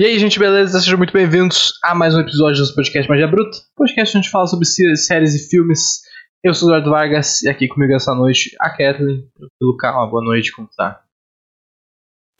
[0.00, 0.80] E aí, gente, beleza?
[0.80, 3.58] Sejam muito bem-vindos a mais um episódio do podcast Magia Bruta.
[3.76, 6.00] Podcast onde a gente fala sobre séries e filmes.
[6.42, 9.28] Eu sou o Eduardo Vargas e aqui comigo essa noite a Kathleen.
[9.58, 11.04] Pelo carro, boa noite, como tá?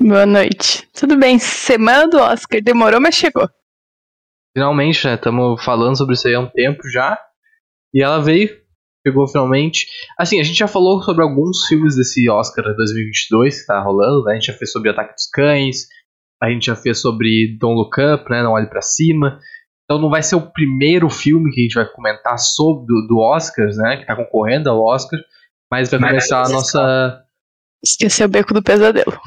[0.00, 0.88] Boa noite.
[0.98, 1.38] Tudo bem?
[1.38, 3.46] Semana do Oscar demorou, mas chegou.
[4.56, 5.16] Finalmente, né?
[5.16, 7.22] Estamos falando sobre isso aí há um tempo já.
[7.92, 8.58] E ela veio,
[9.06, 9.86] chegou finalmente.
[10.18, 14.32] Assim, a gente já falou sobre alguns filmes desse Oscar 2022 que tá rolando, né?
[14.32, 15.88] A gente já fez sobre Ataque dos Cães,
[16.42, 18.42] a gente já fez sobre Don't Look Up, né?
[18.42, 19.38] Não Olhe para Cima.
[19.84, 23.18] Então não vai ser o primeiro filme que a gente vai comentar sobre do, do
[23.18, 23.98] Oscars, né?
[23.98, 25.20] Que tá concorrendo ao Oscar.
[25.70, 27.24] Mas vai começar a nossa.
[27.84, 29.18] Esqueceu o Beco do Pesadelo.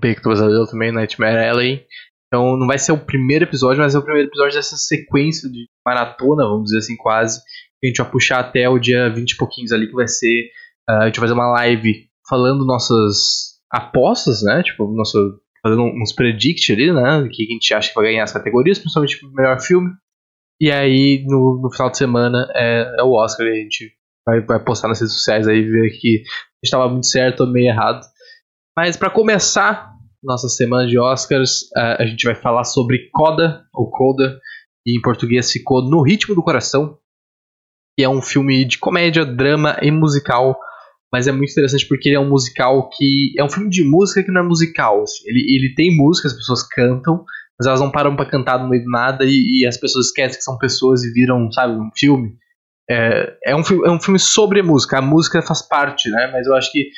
[0.00, 1.86] Beco do Pesadelo também, Nightmare Alley.
[2.26, 5.68] Então não vai ser o primeiro episódio, mas é o primeiro episódio dessa sequência de
[5.84, 7.40] maratona, vamos dizer assim, quase.
[7.80, 10.50] Que a gente vai puxar até o dia 20 e pouquinhos ali, que vai ser.
[10.88, 14.62] Uh, a gente vai fazer uma live falando nossas apostas, né?
[14.62, 17.18] Tipo, nosso fazendo uns predict ali, né?
[17.18, 19.90] O que a gente acha que vai ganhar as categorias, principalmente o melhor filme.
[20.60, 23.46] E aí, no, no final de semana, é, é, o Oscar.
[23.46, 23.92] A gente
[24.24, 26.22] vai, vai postar nas redes sociais aí, ver que
[26.62, 28.00] estava muito certo ou meio errado.
[28.76, 29.90] Mas para começar
[30.22, 34.40] nossa semana de Oscars, a, a gente vai falar sobre Coda, ou Coda,
[34.86, 36.98] e em português ficou No Ritmo do Coração,
[37.96, 40.58] que é um filme de comédia, drama e musical
[41.12, 43.32] mas é muito interessante porque ele é um musical que.
[43.38, 45.02] É um filme de música que não é musical.
[45.02, 45.22] Assim.
[45.26, 47.24] Ele, ele tem música, as pessoas cantam,
[47.58, 50.38] mas elas não param para cantar no meio do nada e, e, as pessoas esquecem
[50.38, 52.36] que são pessoas e viram, sabe, um filme.
[52.88, 56.30] É, é, um, é um filme sobre a música, a música faz parte, né?
[56.32, 56.90] Mas eu acho que,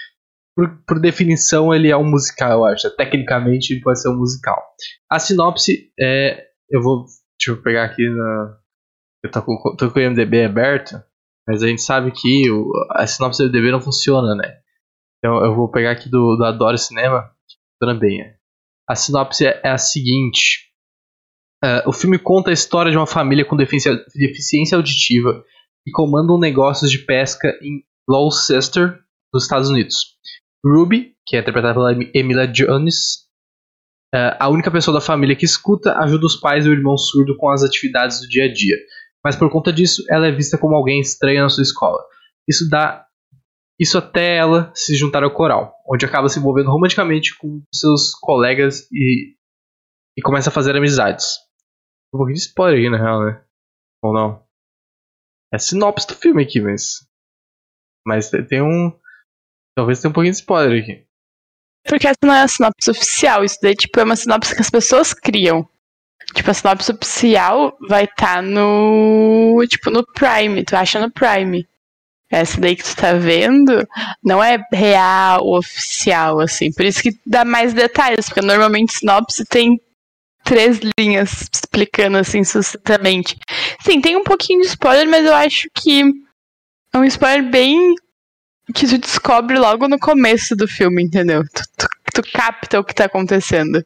[0.56, 2.94] por, por definição, ele é um musical, eu acho.
[2.96, 4.60] Tecnicamente, ele pode ser um musical.
[5.10, 6.44] A sinopse é.
[6.70, 7.06] Eu vou.
[7.38, 8.56] Deixa eu pegar aqui na.
[9.22, 10.96] Eu tô com, tô com o IMDB aberto.
[11.48, 14.58] Mas a gente sabe que o, a sinopse do DB não funciona, né?
[15.18, 18.18] Então eu vou pegar aqui do, do Adoro Cinema, que funciona bem.
[18.18, 18.34] Né?
[18.86, 20.68] A sinopse é, é a seguinte:
[21.64, 25.42] uh, o filme conta a história de uma família com deficiência, deficiência auditiva
[25.82, 28.98] que comanda um negócio de pesca em Gloucester,
[29.32, 30.18] nos Estados Unidos.
[30.62, 33.26] Ruby, que é interpretada pela Emilia Jones,
[34.14, 37.38] uh, a única pessoa da família que escuta, ajuda os pais e o irmão surdo
[37.38, 38.76] com as atividades do dia a dia
[39.24, 42.02] mas por conta disso ela é vista como alguém estranha na sua escola.
[42.48, 43.08] Isso dá
[43.78, 48.90] isso até ela se juntar ao coral, onde acaba se envolvendo romanticamente com seus colegas
[48.90, 49.36] e,
[50.16, 51.36] e começa a fazer amizades.
[52.12, 53.44] Um pouquinho de spoiler aí, na real, né?
[54.02, 54.44] Ou não?
[55.52, 57.06] É sinopse do filme aqui, mas.
[58.06, 58.92] Mas tem um.
[59.76, 61.06] Talvez tenha um pouquinho de spoiler aqui.
[61.86, 64.70] Porque essa não é a sinopse oficial, isso daí tipo, é uma sinopse que as
[64.70, 65.68] pessoas criam.
[66.34, 69.64] Tipo, a sinopse oficial vai estar tá no.
[69.68, 70.64] Tipo, no Prime.
[70.64, 71.66] Tu acha no Prime.
[72.30, 73.86] Essa daí que tu tá vendo
[74.22, 76.70] não é real, oficial, assim.
[76.70, 79.80] Por isso que dá mais detalhes, porque normalmente sinopse tem
[80.44, 83.38] três linhas explicando assim sucintamente.
[83.80, 86.02] Sim, tem um pouquinho de spoiler, mas eu acho que
[86.92, 87.94] é um spoiler bem
[88.74, 91.42] que tu descobre logo no começo do filme, entendeu?
[91.44, 93.84] Tu, tu, tu capta o que tá acontecendo.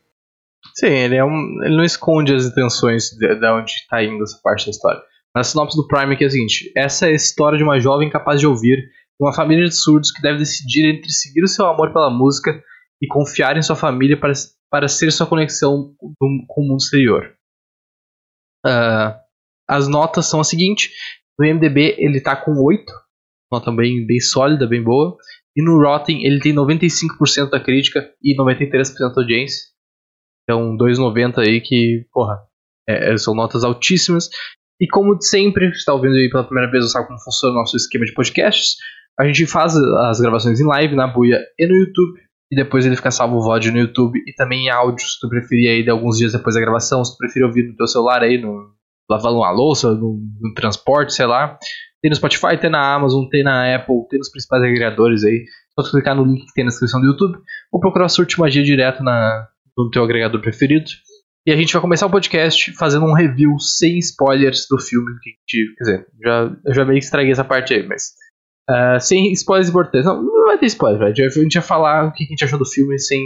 [0.75, 4.39] Sim, ele, é um, ele não esconde as intenções de, de onde está indo essa
[4.43, 5.03] parte da história.
[5.35, 8.11] Na sinopse do Prime que é a seguinte: essa é a história de uma jovem
[8.11, 8.79] capaz de ouvir,
[9.21, 12.63] uma família de surdos que deve decidir entre seguir o seu amor pela música
[13.01, 14.33] e confiar em sua família para,
[14.71, 17.35] para ser sua conexão do, com o mundo exterior.
[18.65, 19.15] Uh,
[19.69, 20.91] as notas são as seguintes:
[21.39, 22.93] no IMDb ele está com 8,
[23.51, 25.17] nota bem, bem sólida, bem boa,
[25.57, 29.72] e no Rotten ele tem 95% da crítica e 93% da audiência.
[30.45, 32.39] Então, 2,90 aí que, porra,
[32.89, 34.29] é, é, são notas altíssimas.
[34.81, 37.77] E como sempre, está ouvindo aí pela primeira vez, não sabe como funciona o nosso
[37.77, 38.77] esquema de podcasts.
[39.19, 42.21] A gente faz as gravações em live, na buia e no YouTube.
[42.51, 45.29] E depois ele fica salvo o VOD no YouTube e também em áudio, se tu
[45.29, 48.23] preferir aí de alguns dias depois da gravação, se tu preferir ouvir no teu celular
[48.23, 48.75] aí, no,
[49.11, 51.59] lavando uma louça, no, no, transporte, sei lá.
[52.03, 55.45] Tem no Spotify, tem na Amazon, tem na Apple, tem nos principais agregadores aí.
[55.79, 57.39] Só clicar no link que tem na descrição do YouTube
[57.71, 60.91] ou procurar Surte Magia direto na, no teu agregador preferido.
[61.47, 65.13] E a gente vai começar o podcast fazendo um review sem spoilers do filme.
[65.21, 68.13] Que gente, quer dizer, já, eu já meio que estraguei essa parte aí, mas.
[68.71, 70.07] Uh, sem spoilers importantes.
[70.07, 71.03] Não, não vai ter spoiler.
[71.03, 73.21] A gente vai falar o que a gente achou do filme sem,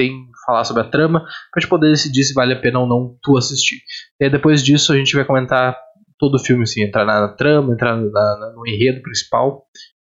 [0.00, 3.16] sem falar sobre a trama, pra gente poder decidir se vale a pena ou não
[3.22, 3.76] tu assistir.
[4.20, 5.76] E aí, depois disso a gente vai comentar
[6.18, 9.64] todo o filme, assim, entrar na, na trama, entrar na, na, no enredo principal.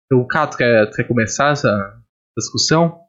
[0.06, 1.72] Então, Cato, quer, quer começar essa
[2.38, 3.00] discussão?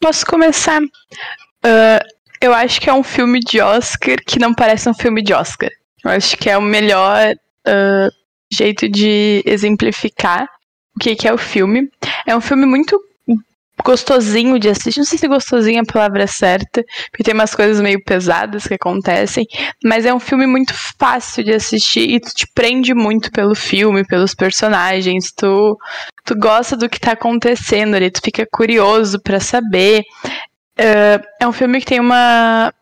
[0.00, 0.80] Posso começar.
[0.82, 2.00] Uh,
[2.40, 5.70] eu acho que é um filme de Oscar que não parece um filme de Oscar.
[6.04, 8.10] Eu acho que é o melhor uh,
[8.50, 10.48] jeito de exemplificar
[10.96, 11.88] o que, que é o filme.
[12.26, 13.00] É um filme muito
[13.84, 14.98] gostosinho de assistir.
[14.98, 18.74] Não sei se gostosinho é a palavra certa, porque tem umas coisas meio pesadas que
[18.74, 19.46] acontecem,
[19.84, 24.04] mas é um filme muito fácil de assistir e tu te prende muito pelo filme,
[24.04, 25.32] pelos personagens.
[25.32, 25.78] Tu,
[26.24, 30.02] tu gosta do que tá acontecendo ali, tu fica curioso para saber.
[30.78, 32.72] Uh, é um filme que tem uma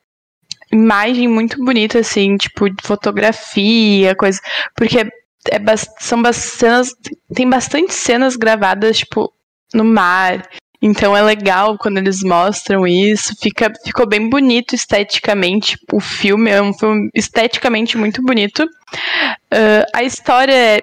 [0.72, 4.40] imagem muito bonita, assim, tipo, de fotografia, coisa.
[4.76, 5.58] Porque é,
[5.98, 6.90] são cenas.
[7.34, 9.32] Tem bastante cenas gravadas, tipo,
[9.72, 10.46] no mar.
[10.80, 13.34] Então é legal quando eles mostram isso.
[13.40, 15.78] Fica, ficou bem bonito esteticamente.
[15.92, 18.62] O filme é um filme esteticamente muito bonito.
[18.62, 20.80] Uh, a história é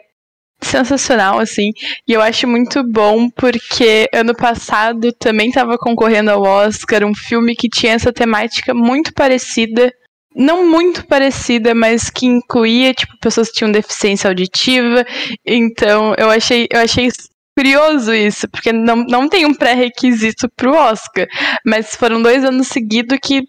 [0.78, 1.72] sensacional, assim.
[2.08, 7.56] E eu acho muito bom porque ano passado também estava concorrendo ao Oscar um filme
[7.56, 9.94] que tinha essa temática muito parecida.
[10.36, 15.06] Não muito parecida, mas que incluía, tipo, pessoas que tinham deficiência auditiva.
[15.46, 17.10] Então, eu achei, eu achei
[17.56, 21.28] curioso isso, porque não, não tem um pré-requisito pro Oscar,
[21.64, 23.44] mas foram dois anos seguidos que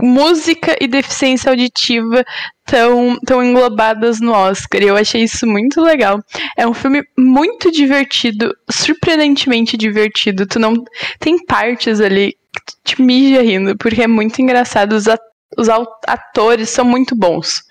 [0.00, 2.24] música e deficiência auditiva
[2.66, 4.82] estão tão englobadas no Oscar.
[4.82, 6.20] E eu achei isso muito legal.
[6.56, 10.46] É um filme muito divertido, surpreendentemente divertido.
[10.46, 10.74] Tu não
[11.18, 12.32] tem partes ali
[12.84, 14.94] que te mija rindo, porque é muito engraçado.
[14.94, 15.04] Os,
[15.58, 15.68] os
[16.06, 17.62] atores são muito bons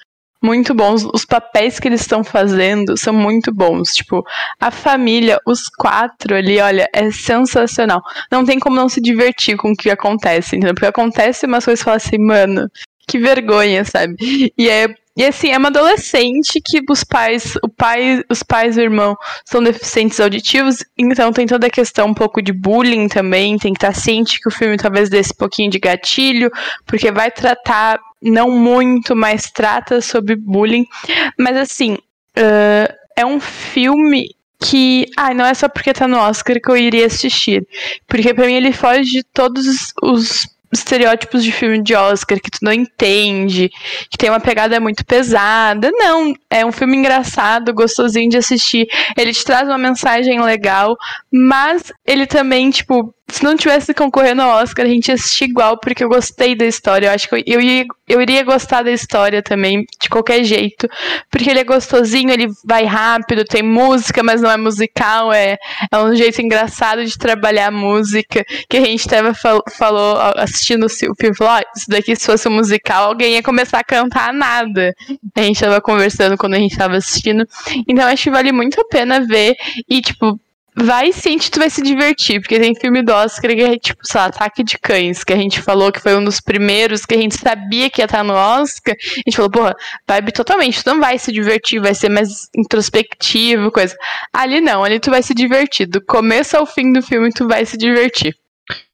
[0.44, 1.06] muito bons.
[1.14, 3.94] Os papéis que eles estão fazendo são muito bons.
[3.94, 4.24] Tipo,
[4.60, 8.02] a família, os quatro ali, olha, é sensacional.
[8.30, 10.76] Não tem como não se divertir com o que acontece, entendeu?
[10.76, 12.70] Porque acontece umas coisas e fala assim, mano,
[13.08, 14.16] que vergonha, sabe?
[14.58, 18.82] E é e assim, é uma adolescente que os pais, o pai, os pais e
[18.82, 19.16] o irmão
[19.46, 23.78] são deficientes auditivos, então tem toda a questão um pouco de bullying também, tem que
[23.78, 26.52] estar ciente que o filme talvez desse um pouquinho de gatilho,
[26.86, 30.86] porque vai tratar não muito, mas trata sobre bullying.
[31.38, 35.06] Mas assim, uh, é um filme que.
[35.18, 37.68] Ah, não é só porque tá no Oscar que eu iria assistir.
[38.08, 40.48] Porque para mim ele foge de todos os
[40.80, 43.72] estereótipos de filme de Oscar que tu não entende,
[44.10, 45.90] que tem uma pegada muito pesada.
[45.92, 48.88] Não, é um filme engraçado, gostosinho de assistir.
[49.18, 50.98] Ele te traz uma mensagem legal,
[51.32, 55.80] mas ele também, tipo, se não tivesse concorrendo ao Oscar, a gente ia assistir igual,
[55.80, 57.08] porque eu gostei da história.
[57.08, 60.88] Eu acho que eu, ia, eu iria gostar da história também, de qualquer jeito.
[61.32, 65.34] Porque ele é gostosinho, ele vai rápido, tem música, mas não é musical.
[65.34, 65.58] É,
[65.92, 68.46] é um jeito engraçado de trabalhar a música.
[68.70, 72.48] Que a gente tava fal falou assistindo o filme, falou: oh, isso daqui se fosse
[72.48, 74.94] um musical, alguém ia começar a cantar nada.
[75.36, 77.46] A gente tava conversando quando a gente tava assistindo.
[77.88, 79.56] Então acho que vale muito a pena ver.
[79.90, 80.40] E, tipo,
[80.76, 84.20] vai sim tu vai se divertir, porque tem filme do Oscar que é tipo, sei
[84.20, 87.18] lá, Ataque de Cães, que a gente falou que foi um dos primeiros que a
[87.18, 88.96] gente sabia que ia estar no Oscar.
[89.00, 89.76] A gente falou, porra,
[90.08, 93.96] vibe totalmente, tu não vai se divertir, vai ser mais introspectivo, coisa.
[94.34, 95.88] Ali não, ali tu vai se divertir.
[95.88, 98.36] Do começo ao fim do filme tu vai se divertir.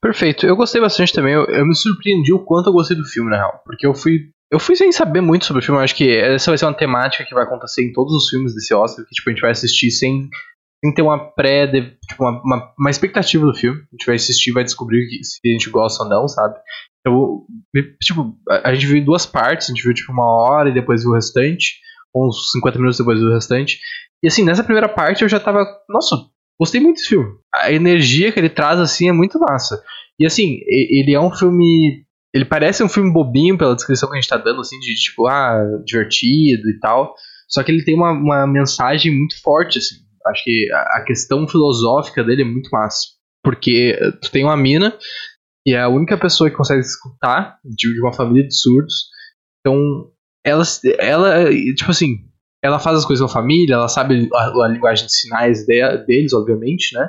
[0.00, 3.30] Perfeito, eu gostei bastante também, eu, eu me surpreendi o quanto eu gostei do filme,
[3.30, 5.94] na real, porque eu fui eu fui sem saber muito sobre o filme, eu acho
[5.94, 9.04] que essa vai ser uma temática que vai acontecer em todos os filmes desse Oscar,
[9.04, 10.28] que tipo, a gente vai assistir sem
[10.82, 11.66] que ter uma pré,
[12.08, 13.78] tipo, uma, uma, uma, expectativa do filme.
[13.78, 16.58] A gente vai assistir vai descobrir se a gente gosta ou não, sabe?
[17.06, 17.46] Eu,
[18.02, 20.74] tipo, a, a gente viu em duas partes, a gente viu tipo uma hora e
[20.74, 21.78] depois viu o restante,
[22.14, 23.78] ou uns 50 minutos depois viu o restante.
[24.22, 26.16] E assim, nessa primeira parte eu já tava, nossa,
[26.60, 27.30] gostei muito desse filme.
[27.54, 29.82] A energia que ele traz assim é muito massa.
[30.18, 34.20] E assim, ele é um filme ele parece um filme bobinho pela descrição que a
[34.20, 37.14] gente tá dando, assim, de tipo, ah, divertido e tal.
[37.48, 39.96] Só que ele tem uma, uma mensagem muito forte, assim.
[40.26, 43.08] Acho que a questão filosófica dele é muito massa.
[43.42, 44.96] Porque tu tem uma mina
[45.66, 49.08] e é a única pessoa que consegue escutar de uma família de surdos.
[49.60, 50.10] Então,
[50.44, 50.62] ela,
[50.98, 52.29] ela tipo assim,
[52.62, 56.04] ela faz as coisas com a família, ela sabe a, a linguagem de sinais de,
[56.06, 57.08] deles, obviamente, né?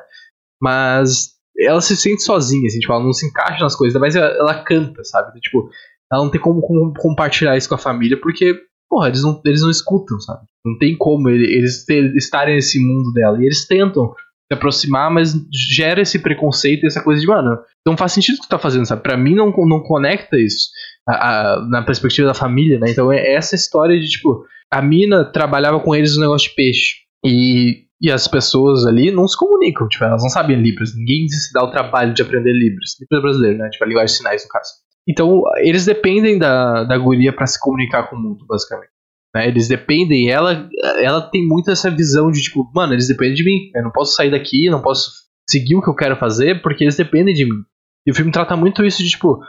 [0.61, 4.27] Mas ela se sente sozinha, assim, tipo, ela não se encaixa nas coisas, mas ela,
[4.27, 5.29] ela canta, sabe?
[5.29, 5.69] Então, tipo,
[6.11, 8.55] ela não tem como, como, compartilhar isso com a família, porque
[8.91, 10.41] porra, eles não, eles não escutam, sabe?
[10.65, 13.41] Não tem como eles ter, estarem nesse mundo dela.
[13.41, 14.13] E eles tentam
[14.51, 15.33] se aproximar, mas
[15.73, 18.85] gera esse preconceito essa coisa de, mano, não faz sentido o que tu tá fazendo,
[18.85, 19.01] sabe?
[19.01, 20.67] Pra mim não, não conecta isso
[21.07, 21.13] a,
[21.53, 22.91] a, na perspectiva da família, né?
[22.91, 26.95] Então é essa história de, tipo, a mina trabalhava com eles no negócio de peixe.
[27.25, 30.95] E, e as pessoas ali não se comunicam, tipo, elas não sabem Libras.
[30.95, 32.95] Ninguém se dá o trabalho de aprender Libras.
[32.99, 33.69] Libras brasileiro, né?
[33.69, 34.69] Tipo, a linguagem de sinais, no caso.
[35.07, 38.91] Então, eles dependem da, da guria para se comunicar com o mundo, basicamente.
[39.35, 39.47] Né?
[39.47, 43.71] Eles dependem, ela, ela tem muito essa visão de tipo, mano, eles dependem de mim.
[43.75, 45.11] Eu não posso sair daqui, não posso
[45.49, 47.63] seguir o que eu quero fazer porque eles dependem de mim.
[48.05, 49.39] E o filme trata muito isso de tipo,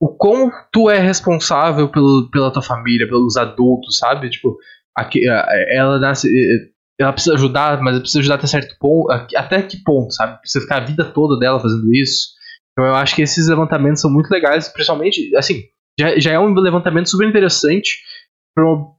[0.00, 4.30] o como tu é responsável pelo, pela tua família, pelos adultos, sabe?
[4.30, 4.56] Tipo,
[4.96, 6.28] aqui, ela nasce.
[7.00, 9.10] Ela precisa ajudar, mas ela precisa ajudar até certo ponto.
[9.36, 10.40] Até que ponto, sabe?
[10.40, 12.30] Precisa ficar a vida toda dela fazendo isso
[12.72, 15.62] Então eu acho que esses levantamentos são muito legais, principalmente, assim,
[15.98, 17.98] já, já é um levantamento super interessante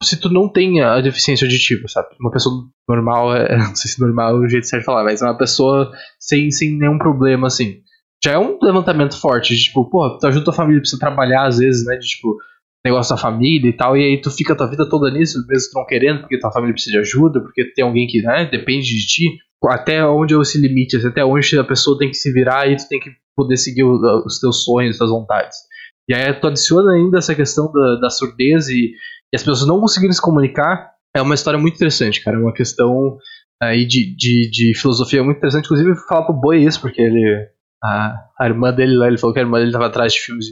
[0.03, 2.07] se tu não tem a deficiência auditiva, sabe?
[2.19, 5.21] Uma pessoa normal, é, não sei se normal é o jeito certo de falar, mas
[5.21, 7.81] é uma pessoa sem, sem nenhum problema, assim.
[8.23, 11.57] Já é um levantamento forte, de tipo, pô, tu ajuda tua família, precisa trabalhar às
[11.57, 11.95] vezes, né?
[11.95, 12.37] De tipo,
[12.83, 15.71] negócio da família e tal, e aí tu fica a tua vida toda nisso, mesmo
[15.71, 18.87] tu não querendo, porque tua família precisa de ajuda, porque tem alguém que, né, depende
[18.87, 19.37] de ti.
[19.65, 22.87] Até onde é esse limite, até onde a pessoa tem que se virar e tu
[22.87, 25.57] tem que poder seguir os teus sonhos, as tuas vontades.
[26.07, 28.93] E aí tu adiciona ainda essa questão da, da surdez e,
[29.31, 32.37] e as pessoas não conseguirem se comunicar, é uma história muito interessante, cara.
[32.37, 33.17] É uma questão
[33.61, 35.65] aí de, de, de filosofia muito interessante.
[35.65, 37.47] Inclusive, falar pro Boi isso, porque ele.
[37.83, 40.47] A, a irmã dele lá, ele falou que a irmã dele estava atrás de filmes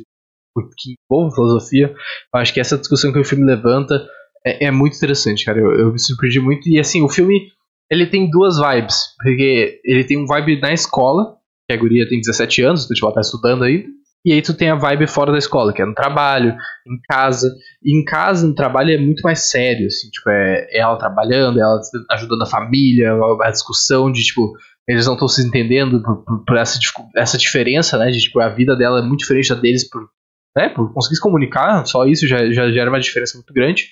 [0.78, 1.94] que bom filosofia.
[2.34, 4.08] Eu acho que essa discussão que o filme levanta
[4.46, 5.60] é, é muito interessante, cara.
[5.60, 6.68] Eu, eu, me surpreendi muito.
[6.70, 7.52] E assim, o filme
[7.92, 9.16] ele tem duas vibes.
[9.22, 11.36] Porque ele tem um vibe na escola,
[11.70, 13.88] que a guria tem 17 anos, então, tipo, ela tá estudando ainda.
[14.26, 16.54] E aí tu tem a vibe fora da escola, que é no trabalho,
[16.86, 17.54] em casa.
[17.82, 21.60] E em casa, no trabalho, é muito mais sério, assim, tipo, é, é ela trabalhando,
[21.60, 21.80] ela
[22.12, 24.52] ajudando a família, a, discussão de, tipo,
[24.88, 26.80] eles não estão se entendendo por, por, por, essa,
[27.16, 30.08] essa diferença, né, de, tipo, a vida dela é muito diferente da deles por,
[30.56, 33.90] né, por conseguir se comunicar, só isso já, já gera uma diferença muito grande.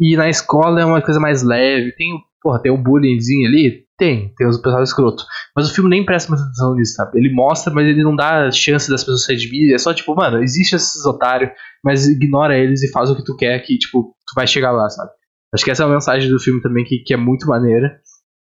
[0.00, 2.10] E na escola é uma coisa mais leve, tem,
[2.42, 5.24] porra, tem um bullyingzinho ali, tem, tem os pessoal escroto.
[5.56, 7.16] Mas o filme nem presta muita atenção nisso, sabe?
[7.16, 9.72] Ele mostra, mas ele não dá chance das pessoas se redimirem.
[9.72, 11.50] É só tipo, mano, existe esses otários,
[11.84, 14.88] mas ignora eles e faz o que tu quer, que, tipo, tu vai chegar lá,
[14.90, 15.10] sabe?
[15.54, 18.00] Acho que essa é a mensagem do filme também, que, que é muito maneira.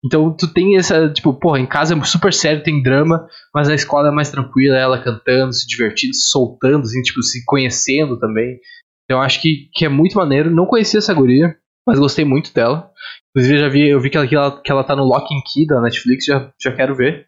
[0.06, 3.76] Então tu tem essa, tipo, porra, em casa é super sério, tem drama, mas na
[3.76, 8.60] escola é mais tranquila, ela cantando, se divertindo, se soltando, assim, tipo, se conhecendo também.
[9.06, 10.52] Então acho que, que é muito maneiro.
[10.52, 12.92] Não conhecia essa guria, mas gostei muito dela.
[13.32, 15.34] Inclusive, eu já vi, eu vi que ela, que ela, que ela tá no Lock
[15.34, 17.28] and Key da Netflix, já, já quero ver.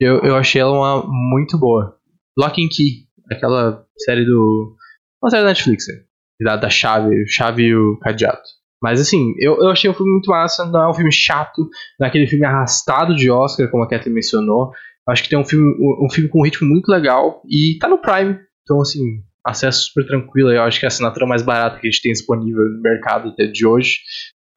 [0.00, 1.96] Eu, eu achei ela uma muito boa.
[2.38, 4.76] Lock and Key, aquela série do.
[5.22, 6.08] Uma série da Netflix, né?
[6.40, 8.40] da, da chave, chave e o cadeado.
[8.82, 11.68] Mas assim, eu, eu achei o filme muito massa, não é um filme chato,
[11.98, 14.70] não é aquele filme arrastado de Oscar, como a Kathleen mencionou.
[15.08, 17.98] Acho que tem um filme, um filme com um ritmo muito legal e tá no
[17.98, 18.38] Prime.
[18.62, 20.52] Então, assim, acesso super tranquilo.
[20.52, 23.30] Eu acho que é a assinatura mais barata que a gente tem disponível no mercado
[23.30, 24.00] até de hoje.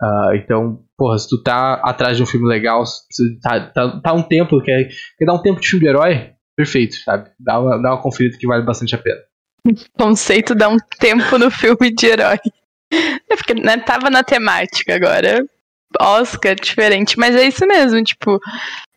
[0.01, 4.13] Uh, então, porra, se tu tá atrás de um filme legal, se tá, tá, tá
[4.13, 7.29] um tempo, quer, quer dar um tempo de filme de herói, perfeito, sabe?
[7.39, 9.19] Dá uma, dá uma conferida que vale bastante a pena.
[9.97, 12.37] Conceito dá um tempo no filme de herói.
[13.29, 15.43] É porque né, tava na temática agora.
[15.99, 18.39] Oscar, diferente, mas é isso mesmo, tipo,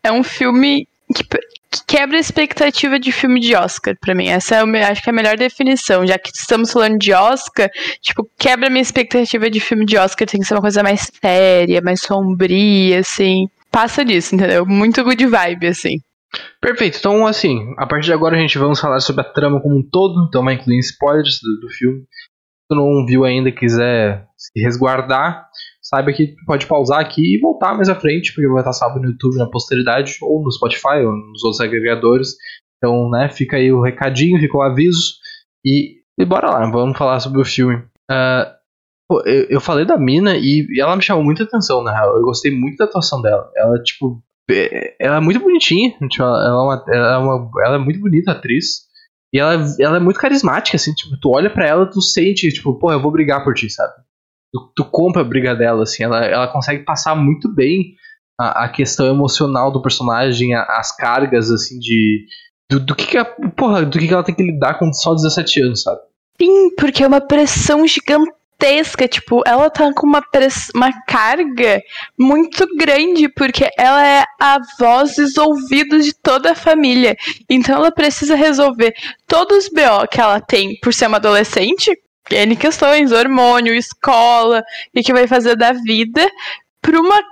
[0.03, 1.25] é um filme que
[1.75, 4.29] que quebra a expectativa de filme de Oscar para mim.
[4.29, 6.07] Essa é acho que é a melhor definição.
[6.07, 7.69] Já que estamos falando de Oscar,
[8.01, 10.27] tipo, quebra a minha expectativa de filme de Oscar.
[10.27, 13.49] Tem que ser uma coisa mais séria, mais sombria, assim.
[13.71, 14.65] Passa disso, entendeu?
[14.65, 15.99] Muito good vibe, assim.
[16.61, 16.99] Perfeito.
[16.99, 19.83] Então, assim, a partir de agora a gente vamos falar sobre a trama como um
[19.83, 20.27] todo.
[20.29, 22.05] Então, vai incluir spoilers do, do filme.
[22.69, 25.49] Tu não viu ainda e quiser se resguardar,
[25.83, 29.11] saiba que pode pausar aqui e voltar mais à frente, porque vai estar salvo no
[29.11, 32.31] YouTube na posteridade, ou no Spotify, ou nos outros agregadores.
[32.79, 35.15] Então, né, fica aí o recadinho, fica o aviso.
[35.65, 37.77] E, e bora lá, vamos falar sobre o filme.
[38.11, 38.55] Uh,
[39.27, 42.17] eu, eu, falei da mina e, e, ela me chamou muita atenção, na real.
[42.17, 43.51] Eu gostei muito da atuação dela.
[43.57, 45.93] Ela, tipo, é, ela é muito bonitinha.
[46.11, 48.85] Tipo, ela, é uma, ela, é uma, ela é muito bonita atriz.
[49.35, 52.79] E ela, ela é muito carismática, assim, tipo, tu olha para ela, tu sente, tipo,
[52.79, 53.93] pô, eu vou brigar por ti, sabe?
[54.55, 57.97] tu, tu compra a briga dela, assim, ela, ela consegue passar muito bem
[58.41, 62.27] a, a questão emocional do personagem, a, as cargas, assim, de.
[62.71, 65.13] Do, do que, que a, porra, do que, que ela tem que lidar com só
[65.15, 66.01] 17 anos, sabe?
[66.41, 68.35] Sim, porque é uma pressão gigantesca,
[69.09, 70.23] tipo, ela tá com uma,
[70.75, 71.81] uma carga
[72.19, 77.17] muito grande, porque ela é a voz dos ouvidos de toda a família.
[77.49, 78.95] Então ela precisa resolver
[79.27, 81.91] todos os BO que ela tem por ser uma adolescente,
[82.31, 84.63] N questões, hormônio, escola,
[84.97, 86.27] o que vai fazer da vida,
[86.81, 87.23] pra uma.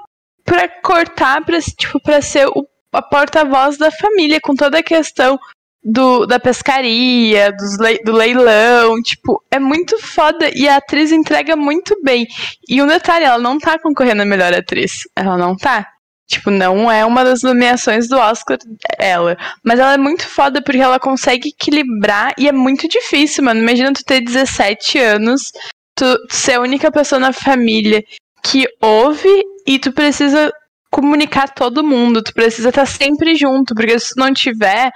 [0.44, 5.38] pra cortar, pra, tipo, pra ser o, a porta-voz da família, com toda a questão
[5.84, 11.56] do, da pescaria, dos le, do leilão, tipo, é muito foda e a atriz entrega
[11.56, 12.26] muito bem.
[12.68, 15.02] E um detalhe, ela não tá concorrendo a melhor atriz.
[15.16, 15.86] Ela não tá.
[16.28, 18.56] Tipo, não é uma das nomeações do Oscar
[18.98, 19.36] ela.
[19.62, 23.60] Mas ela é muito foda porque ela consegue equilibrar e é muito difícil, mano.
[23.60, 25.50] Imagina tu ter 17 anos,
[25.94, 28.02] tu ser a única pessoa na família
[28.42, 29.28] que ouve
[29.66, 30.50] e tu precisa
[30.90, 34.90] comunicar todo mundo, tu precisa estar sempre junto, porque se tu não tiver.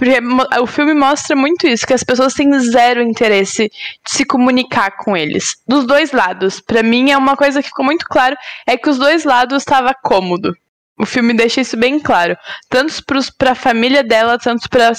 [0.00, 0.18] Porque
[0.58, 5.14] o filme mostra muito isso, que as pessoas têm zero interesse de se comunicar com
[5.14, 5.56] eles.
[5.68, 6.58] Dos dois lados.
[6.58, 8.34] para mim é uma coisa que ficou muito claro,
[8.66, 10.56] é que os dois lados estava cômodo
[11.00, 12.36] o filme deixa isso bem claro.
[12.68, 13.02] Tanto
[13.38, 14.92] para a família dela, tanto para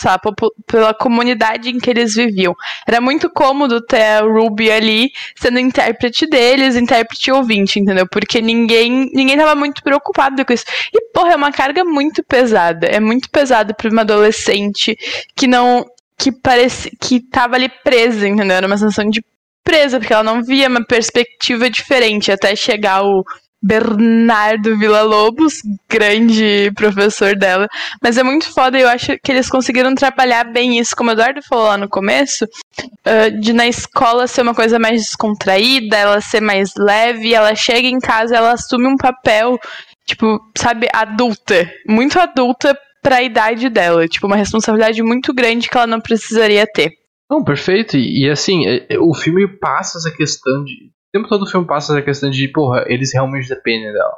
[0.65, 2.55] pela comunidade em que eles viviam.
[2.87, 8.07] Era muito cômodo ter a Ruby ali sendo intérprete deles, intérprete ouvinte, entendeu?
[8.07, 10.65] Porque ninguém ninguém tava muito preocupado com isso.
[10.93, 12.87] E, porra, é uma carga muito pesada.
[12.87, 14.97] É muito pesado para uma adolescente
[15.35, 15.85] que não.
[16.17, 16.91] que parece.
[16.99, 18.57] que tava ali presa, entendeu?
[18.57, 19.23] Era uma sensação de
[19.63, 23.23] presa, porque ela não via uma perspectiva diferente até chegar o
[23.61, 27.67] Bernardo Villa-Lobos, grande professor dela.
[28.01, 31.13] Mas é muito foda e eu acho que eles conseguiram trabalhar bem isso, como o
[31.13, 36.21] Eduardo falou lá no começo, uh, de na escola ser uma coisa mais descontraída, ela
[36.21, 39.59] ser mais leve, ela chega em casa, ela assume um papel,
[40.05, 41.69] tipo, sabe, adulta.
[41.87, 44.07] Muito adulta pra idade dela.
[44.07, 46.93] Tipo, uma responsabilidade muito grande que ela não precisaria ter.
[47.29, 47.97] Não, perfeito.
[47.97, 51.47] E, e assim, é, é, o filme passa essa questão de o tempo todo o
[51.47, 54.13] filme passa essa questão de, porra, eles realmente dependem dela.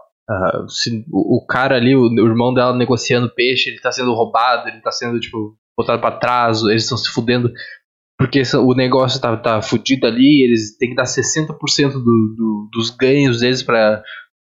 [0.70, 4.70] Se, o, o, cara ali, o, o, irmão dela negociando peixe, ele tá sendo roubado,
[4.70, 7.52] ele tá sendo, tipo, botado pra trás, eles estão se fudendo
[8.18, 11.58] porque o negócio tá, tá fudido ali, eles têm que dar 60%
[11.92, 14.02] do, do, dos ganhos deles para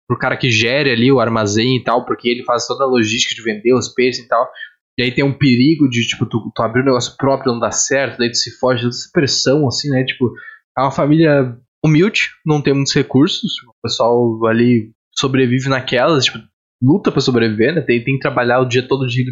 [0.06, 3.34] pro cara que gere ali o armazém e tal, porque ele faz toda a logística
[3.34, 4.50] de vender os peixes e tal.
[4.98, 7.72] E aí tem um perigo de, tipo, tu, tu abrir um negócio próprio não dá
[7.72, 10.04] certo, daí tu se foge dessa pressão, assim, né?
[10.04, 10.34] Tipo,
[10.78, 13.52] é uma família humilde, não tem muitos recursos.
[13.68, 16.40] O pessoal ali sobrevive naquelas, tipo,
[16.82, 17.82] luta para sobreviver, né?
[17.82, 19.26] Tem, tem que trabalhar o dia todo dia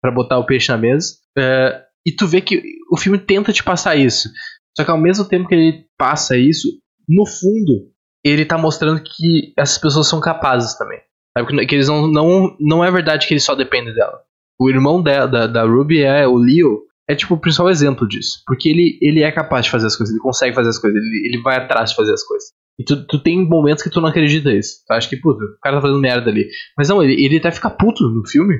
[0.00, 1.14] para botar o peixe na mesa.
[1.36, 4.28] É, e tu vê que o filme tenta te passar isso.
[4.76, 6.68] Só que ao mesmo tempo que ele passa isso,
[7.08, 7.90] no fundo,
[8.24, 11.00] ele tá mostrando que essas pessoas são capazes também.
[11.36, 11.66] Sabe?
[11.66, 14.20] Que eles não, não, não é verdade que eles só dependem dela.
[14.60, 18.42] O irmão da, da, da Ruby é o Leo, é tipo o principal exemplo disso.
[18.46, 21.28] Porque ele, ele é capaz de fazer as coisas, ele consegue fazer as coisas, ele,
[21.28, 22.48] ele vai atrás de fazer as coisas.
[22.78, 24.82] E tu, tu tem momentos que tu não acredita nisso.
[24.86, 26.48] Tu acha que, puta, o cara tá fazendo merda ali.
[26.76, 28.54] Mas não, ele, ele até fica puto no filme,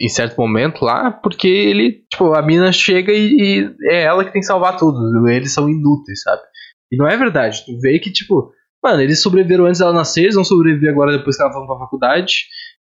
[0.00, 4.32] em, certo momento lá, porque ele, tipo, a mina chega e, e, é ela que
[4.32, 5.28] tem que salvar tudo.
[5.28, 6.42] Eles são inúteis, sabe?
[6.90, 7.64] E não é verdade.
[7.64, 8.50] Tu vê que, tipo,
[8.82, 11.78] mano, eles sobreviveram antes dela nascer, eles vão sobreviver agora depois que ela for pra
[11.78, 12.46] faculdade.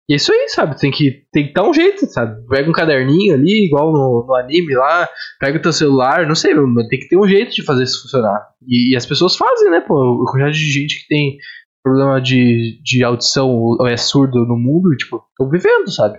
[0.08, 0.78] E é isso aí, sabe?
[0.78, 2.46] Tem que, tem que dar um jeito, sabe?
[2.46, 5.08] Pega um caderninho ali, igual no, no anime lá,
[5.40, 8.40] pega o teu celular, não sei, tem que ter um jeito de fazer isso funcionar.
[8.66, 10.22] E, e as pessoas fazem, né, pô?
[10.22, 11.38] A quantidade de gente que tem
[11.82, 16.18] problema de, de audição ou é surdo no mundo, tipo, estão vivendo, sabe?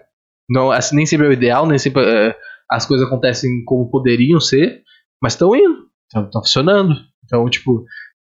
[0.50, 2.36] Não, assim, nem sempre é o ideal, nem sempre é,
[2.70, 4.82] as coisas acontecem como poderiam ser,
[5.22, 6.94] mas estão indo, estão funcionando.
[7.24, 7.86] Então, tipo,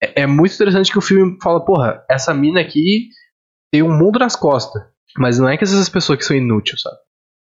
[0.04, 3.08] é, é muito interessante que o filme fala, porra, essa mina aqui
[3.72, 4.84] tem um mundo nas costas
[5.18, 6.98] mas não é que essas pessoas que são inúteis, sabe?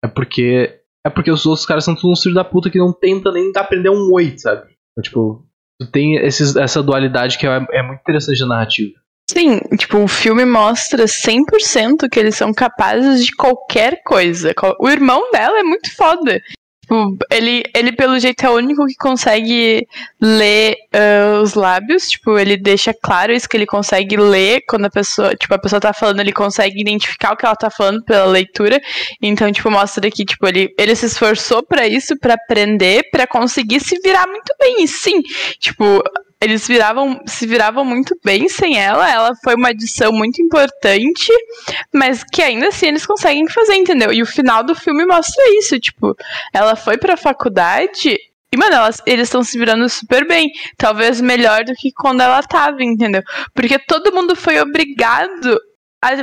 [0.04, 0.82] É porque.
[1.06, 3.52] É porque os outros caras são tudo um filho da puta que não tenta nem
[3.56, 4.76] aprender um oi, sabe?
[4.92, 5.46] Então, tipo,
[5.80, 8.94] tu tem esses, essa dualidade que é, é muito interessante na narrativa.
[9.30, 14.54] Sim, tipo, o filme mostra 100% que eles são capazes de qualquer coisa.
[14.80, 16.42] O irmão dela é muito foda.
[16.86, 19.88] Tipo, ele, ele, pelo jeito, é o único que consegue
[20.22, 22.08] ler uh, os lábios.
[22.08, 25.80] Tipo, ele deixa claro isso que ele consegue ler quando a pessoa, tipo, a pessoa
[25.80, 28.80] tá falando, ele consegue identificar o que ela tá falando pela leitura.
[29.20, 33.80] Então, tipo, mostra que, tipo, ele, ele se esforçou para isso, para aprender, para conseguir
[33.80, 34.84] se virar muito bem.
[34.84, 35.24] E sim,
[35.60, 36.04] tipo,
[36.42, 39.10] eles viravam, se viravam muito bem sem ela.
[39.10, 41.32] Ela foi uma adição muito importante,
[41.94, 44.12] mas que ainda assim eles conseguem fazer, entendeu?
[44.12, 46.16] E o final do filme mostra isso, tipo,
[46.54, 48.18] ela foi pra faculdade
[48.56, 50.50] e, mano, elas, eles estão se virando super bem.
[50.78, 53.22] Talvez melhor do que quando ela tava, entendeu?
[53.54, 55.60] Porque todo mundo foi obrigado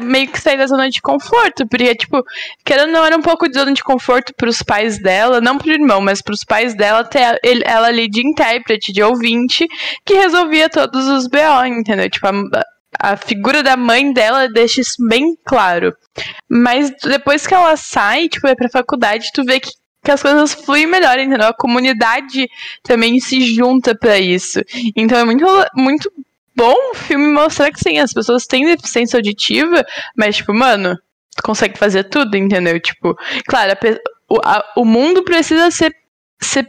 [0.03, 2.23] meio que sair da zona de conforto, porque, tipo,
[2.64, 6.01] querendo não, era um pouco de zona de conforto pros pais dela, não pro irmão,
[6.01, 9.66] mas pros pais dela ter ela ali de intérprete, de ouvinte,
[10.05, 12.09] que resolvia todos os BO, entendeu?
[12.09, 15.95] Tipo, a, a figura da mãe dela deixa isso bem claro.
[16.49, 19.71] Mas depois que ela sai, tipo, vai pra faculdade, tu vê que
[20.05, 21.49] que as coisas fluem melhor, entendeu?
[21.49, 22.49] A comunidade
[22.83, 24.61] também se junta para isso.
[24.97, 26.12] Então é muito, muito
[26.57, 29.85] bom o filme mostrar que sim, as pessoas têm deficiência auditiva,
[30.17, 30.97] mas, tipo, mano,
[31.37, 32.79] tu consegue fazer tudo, entendeu?
[32.81, 33.77] Tipo, claro, a,
[34.29, 35.95] o, a, o mundo precisa ser,
[36.41, 36.67] ser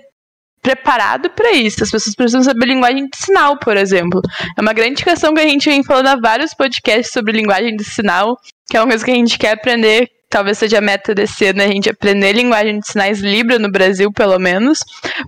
[0.62, 1.84] preparado para isso.
[1.84, 4.22] As pessoas precisam saber linguagem de sinal, por exemplo.
[4.58, 7.84] É uma grande questão que a gente vem falando há vários podcasts sobre linguagem de
[7.84, 8.38] sinal,
[8.70, 11.62] que é uma coisa que a gente quer aprender talvez seja a meta desse ano
[11.62, 14.80] a gente aprender linguagem de sinais Libra no Brasil, pelo menos,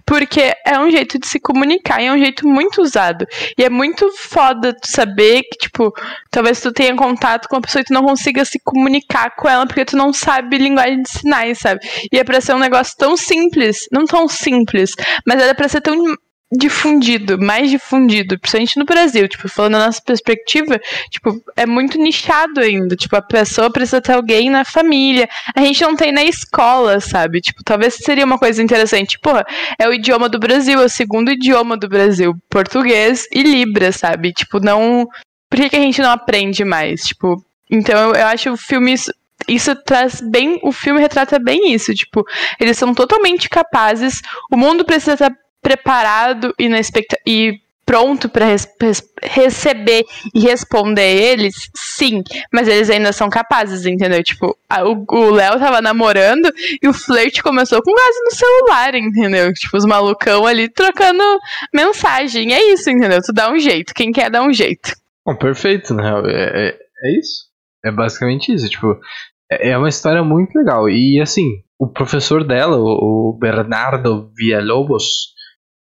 [0.03, 3.23] porque é um jeito de se comunicar e é um jeito muito usado.
[3.55, 5.93] E é muito foda tu saber que, tipo,
[6.31, 9.67] talvez tu tenha contato com uma pessoa e tu não consiga se comunicar com ela
[9.67, 11.81] porque tu não sabe linguagem de sinais, sabe?
[12.11, 15.81] E é pra ser um negócio tão simples, não tão simples, mas era pra ser
[15.81, 15.95] tão
[16.51, 20.79] difundido, mais difundido, principalmente no Brasil, tipo, falando da nossa perspectiva,
[21.09, 25.81] tipo, é muito nichado ainda, tipo, a pessoa precisa ter alguém na família, a gente
[25.81, 29.45] não tem na escola, sabe, tipo, talvez seria uma coisa interessante, porra,
[29.79, 34.31] é o idioma do Brasil, é o segundo idioma do Brasil, português e Libra, sabe,
[34.31, 35.07] tipo, não,
[35.49, 38.95] por que, que a gente não aprende mais, tipo, então eu, eu acho o filme
[39.47, 40.59] isso traz bem.
[40.63, 41.93] O filme retrata bem isso.
[41.93, 42.23] Tipo,
[42.59, 44.21] eles são totalmente capazes.
[44.51, 45.31] O mundo precisa estar
[45.65, 48.67] preparado e, na expecta e pronto para res
[49.23, 52.23] receber e responder eles, sim,
[52.53, 54.23] mas eles ainda são capazes, entendeu?
[54.23, 56.51] Tipo, a, o Léo tava namorando
[56.81, 59.51] e o flerte começou com quase no celular, entendeu?
[59.53, 61.23] Tipo, os malucão ali trocando
[61.73, 62.53] mensagem.
[62.53, 63.19] É isso, entendeu?
[63.23, 64.91] Tu dá um jeito, quem quer dá um jeito.
[65.25, 66.11] Bom, perfeito, né?
[66.27, 67.45] É, é, é isso.
[67.83, 68.69] É basicamente isso.
[68.69, 68.99] Tipo,
[69.51, 70.87] é, é uma história muito legal.
[70.87, 75.34] E assim, o professor dela, o Bernardo Villalobos,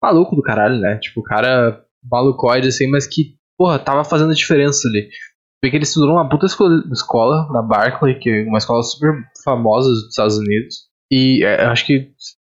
[0.03, 0.99] maluco do caralho, né?
[0.99, 5.09] Tipo, o cara malucoide, assim, mas que, porra, tava fazendo diferença ali.
[5.61, 9.13] Porque ele estudou numa puta escola, na Berkeley, que é uma escola super
[9.45, 10.89] famosa dos Estados Unidos.
[11.11, 12.13] E é, acho que.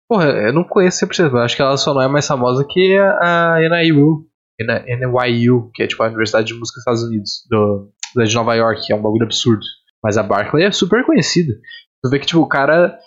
[0.09, 2.97] Porra, eu não conheço 100%, mas acho que ela só não é mais famosa que
[2.97, 4.27] a, a NIU,
[4.61, 8.55] NYU, que é tipo a Universidade de Música dos Estados Unidos, do, da de Nova
[8.55, 9.65] York, que é um bagulho absurdo.
[10.03, 11.55] Mas a Berkeley é super conhecida.
[12.03, 12.99] Tu vê que tipo, o cara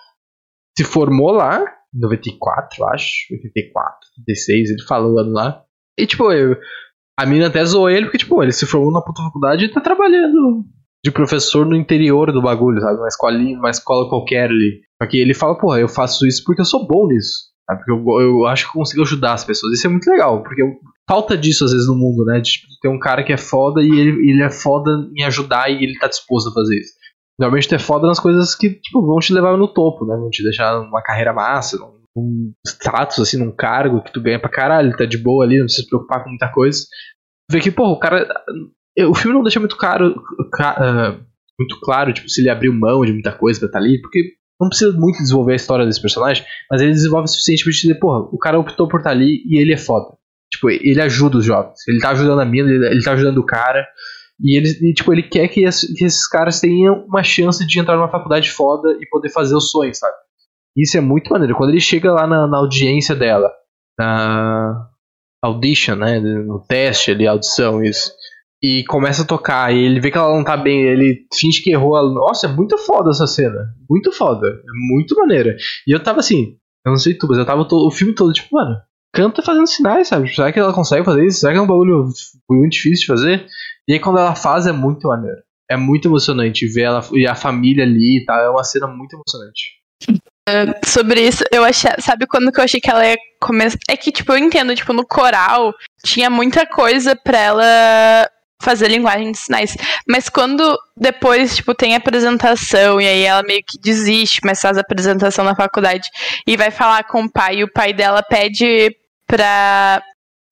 [0.78, 3.12] se formou lá, 94, acho.
[3.32, 5.64] 84, 86, ele falou lá.
[5.98, 6.58] E, tipo, eu,
[7.20, 9.82] a mina até zoou ele, porque, tipo, ele se formou na puta faculdade e tá
[9.82, 10.66] trabalhando
[11.04, 13.00] de professor no interior do bagulho, sabe?
[13.00, 14.82] Uma escolinha, uma escola qualquer ali.
[15.02, 17.48] Só que ele fala, porra, eu faço isso porque eu sou bom nisso.
[17.66, 17.84] Sabe?
[17.84, 19.74] Porque eu, eu acho que eu consigo ajudar as pessoas.
[19.74, 20.62] Isso é muito legal, porque
[21.08, 22.40] falta disso às vezes no mundo, né?
[22.40, 25.70] De tipo, ter um cara que é foda e ele, ele é foda em ajudar
[25.70, 26.94] e ele tá disposto a fazer isso.
[27.40, 30.16] Normalmente tu é foda nas coisas que, tipo, vão te levar no topo, né?
[30.16, 34.40] Vão te deixar numa carreira massa, num, num status, assim, num cargo que tu ganha
[34.40, 36.80] pra caralho, tá de boa ali, não precisa se preocupar com muita coisa.
[37.52, 38.28] Vê que, pô, o cara.
[39.08, 40.16] O filme não deixa muito caro.
[40.16, 41.28] Uh,
[41.60, 44.34] muito claro, tipo, se ele abriu mão de muita coisa pra estar tá ali, porque
[44.60, 47.82] não precisa muito desenvolver a história desse personagem, mas ele desenvolve o suficiente pra te
[47.82, 50.16] dizer, porra, o cara optou por estar tá ali e ele é foda.
[50.52, 51.88] Tipo, ele ajuda os jovens.
[51.88, 53.86] Ele tá ajudando a mina, ele, ele tá ajudando o cara.
[54.40, 57.80] E ele, e, tipo, ele quer que, esse, que, esses caras tenham uma chance de
[57.80, 60.16] entrar numa faculdade foda e poder fazer os sonhos, sabe?
[60.76, 61.56] Isso é muito maneiro.
[61.56, 63.52] Quando ele chega lá na, na audiência dela,
[63.98, 64.88] na
[65.44, 66.20] audition, né?
[66.20, 68.12] No teste ali, audição, isso.
[68.62, 71.72] E começa a tocar, e ele vê que ela não tá bem, ele finge que
[71.72, 71.98] errou.
[71.98, 73.74] Ela, Nossa, é muito foda essa cena.
[73.90, 74.48] Muito foda.
[74.48, 75.56] É muito maneira.
[75.88, 78.34] E eu tava assim, eu não sei tu, mas eu tava todo, o filme todo,
[78.34, 78.78] tipo, mano,
[79.14, 80.34] canta fazendo sinais, sabe?
[80.34, 81.40] Será que ela consegue fazer isso?
[81.40, 82.08] Será que é um bagulho
[82.50, 83.48] muito difícil de fazer?
[83.88, 85.38] E aí quando ela faz é muito maneiro.
[85.70, 88.40] É muito emocionante ver ela e a família ali e tal.
[88.40, 89.78] É uma cena muito emocionante.
[90.48, 91.92] Uh, sobre isso, eu achei.
[92.00, 93.78] Sabe quando que eu achei que ela ia começar?
[93.90, 95.74] É que, tipo, eu entendo, tipo, no coral
[96.06, 98.30] tinha muita coisa pra ela
[98.62, 99.76] fazer linguagem de sinais.
[100.08, 104.82] Mas quando depois, tipo, tem apresentação e aí ela meio que desiste, mas faz a
[104.82, 106.08] apresentação na faculdade
[106.46, 108.96] e vai falar com o pai e o pai dela pede
[109.28, 110.02] pra,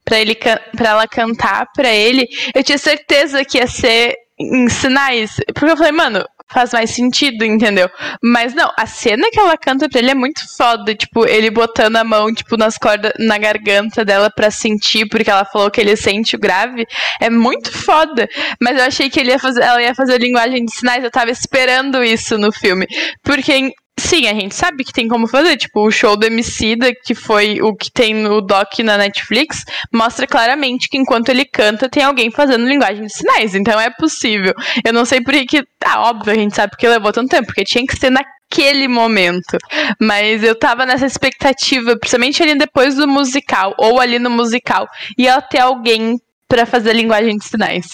[0.06, 5.38] pra, ele, pra ela cantar pra ele, eu tinha certeza que ia ser em sinais.
[5.54, 7.90] Porque eu falei, mano, faz mais sentido, entendeu?
[8.24, 11.96] Mas não, a cena que ela canta pra ele é muito foda, tipo, ele botando
[11.98, 15.96] a mão, tipo, nas cordas, na garganta dela pra sentir, porque ela falou que ele
[15.96, 16.86] sente o grave,
[17.20, 18.28] é muito foda.
[18.62, 21.32] Mas eu achei que ele ia fazer, ela ia fazer linguagem de sinais, eu tava
[21.32, 22.86] esperando isso no filme.
[23.24, 25.56] Porque Sim, a gente sabe que tem como fazer.
[25.56, 30.28] Tipo, o show do Emicida, que foi o que tem no doc na Netflix, mostra
[30.28, 33.56] claramente que enquanto ele canta, tem alguém fazendo linguagem de sinais.
[33.56, 34.54] Então é possível.
[34.86, 35.64] Eu não sei por que.
[35.80, 39.58] Tá, óbvio, a gente sabe que levou tanto tempo, porque tinha que ser naquele momento.
[40.00, 45.26] Mas eu tava nessa expectativa, principalmente ali depois do musical, ou ali no musical, e
[45.50, 47.94] ter alguém para fazer linguagem de sinais.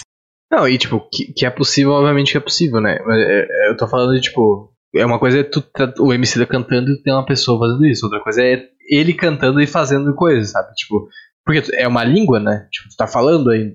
[0.50, 2.98] Não, e tipo, que, que é possível, obviamente que é possível, né?
[3.08, 6.38] É, é, eu tô falando de, tipo, é uma coisa é tu, tá, o MC
[6.38, 8.04] tá cantando e tem uma pessoa fazendo isso.
[8.04, 10.74] Outra coisa é ele cantando e fazendo coisas, sabe?
[10.74, 11.08] Tipo,
[11.44, 12.68] porque é uma língua, né?
[12.70, 13.74] Tipo, tu tá falando aí,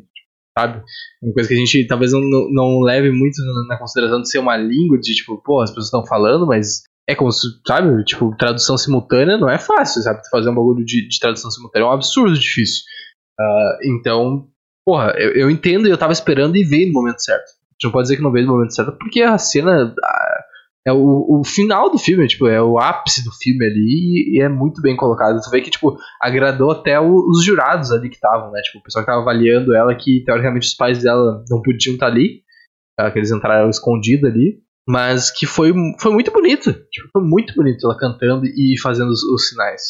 [0.58, 0.84] sabe?
[1.21, 4.56] Uma coisa que a gente talvez não, não leve muito na consideração de ser uma
[4.56, 8.03] língua, de tipo, pô, as pessoas estão falando, mas é como se, sabe?
[8.03, 10.21] Tipo, tradução simultânea não é fácil, sabe?
[10.30, 12.84] Fazer um bagulho de, de tradução simultânea é um absurdo difícil.
[13.39, 14.47] Uh, então,
[14.86, 17.45] porra, eu, eu entendo e eu tava esperando e veio no momento certo.
[17.45, 19.93] A gente não pode dizer que não veio no momento certo, porque a cena
[20.88, 24.47] é o, o final do filme, tipo, é o ápice do filme ali e é
[24.47, 25.41] muito bem colocado.
[25.41, 28.62] Tu vê que, tipo, agradou até o, os jurados ali que estavam, né?
[28.62, 32.06] Tipo, o pessoal que tava avaliando ela, que teoricamente os pais dela não podiam estar
[32.06, 32.41] tá ali,
[32.95, 33.12] tá?
[33.12, 36.71] que eles entraram escondido ali, mas que foi, foi muito bonito.
[36.89, 39.82] Tipo, foi muito bonito ela cantando e fazendo os, os sinais.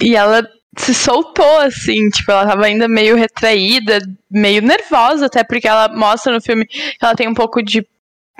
[0.00, 3.98] E ela se soltou, assim, tipo, ela tava ainda meio retraída,
[4.30, 7.86] meio nervosa, até porque ela mostra no filme que ela tem um pouco de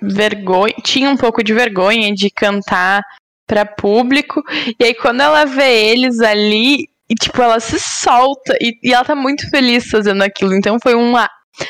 [0.03, 3.03] vergonha, tinha um pouco de vergonha de cantar
[3.47, 4.43] para público,
[4.79, 9.05] e aí quando ela vê eles ali, e tipo, ela se solta, e, e ela
[9.05, 11.15] tá muito feliz fazendo aquilo, então foi um,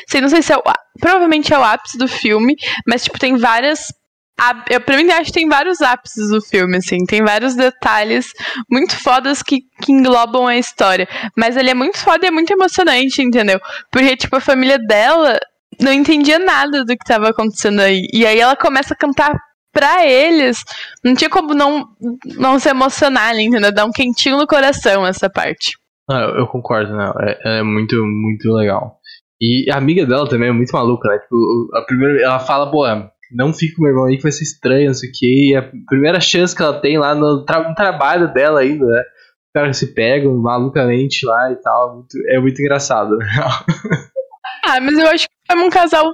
[0.07, 0.63] sei, não sei se é o,
[0.99, 3.79] provavelmente é o ápice do filme, mas tipo, tem várias
[4.69, 7.03] eu, pra mim, acho que tem vários ápices do filme, assim.
[7.05, 8.31] Tem vários detalhes
[8.71, 11.07] muito fodas que, que englobam a história.
[11.37, 13.59] Mas ele é muito foda e é muito emocionante, entendeu?
[13.91, 15.37] Porque, tipo, a família dela
[15.81, 18.07] não entendia nada do que tava acontecendo aí.
[18.13, 19.37] E aí ela começa a cantar
[19.71, 20.63] pra eles.
[21.03, 21.87] Não tinha como não,
[22.37, 23.73] não se emocionar, entendeu?
[23.73, 25.77] Dar um quentinho no coração essa parte.
[26.09, 27.13] Ah, eu, eu concordo, não.
[27.21, 28.97] É, é muito, muito legal.
[29.41, 31.19] E a amiga dela também é muito maluca, né?
[31.19, 32.85] Tipo, a primeira, ela fala, pô,
[33.31, 35.51] não fica com meu irmão aí que vai ser estranho, não sei o que.
[35.51, 38.99] E a primeira chance que ela tem lá no, tra no trabalho dela ainda, né?
[39.01, 41.95] Os caras se pegam malucamente lá e tal.
[41.95, 43.25] Muito, é muito engraçado, né?
[44.65, 46.11] ah, mas eu acho que é um casal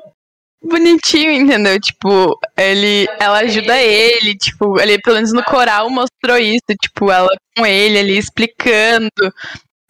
[0.64, 1.80] bonitinho, entendeu?
[1.80, 7.30] Tipo, ele, ela ajuda ele, tipo, ele pelo menos no coral mostrou isso, tipo, ela
[7.56, 9.10] com ele ali explicando.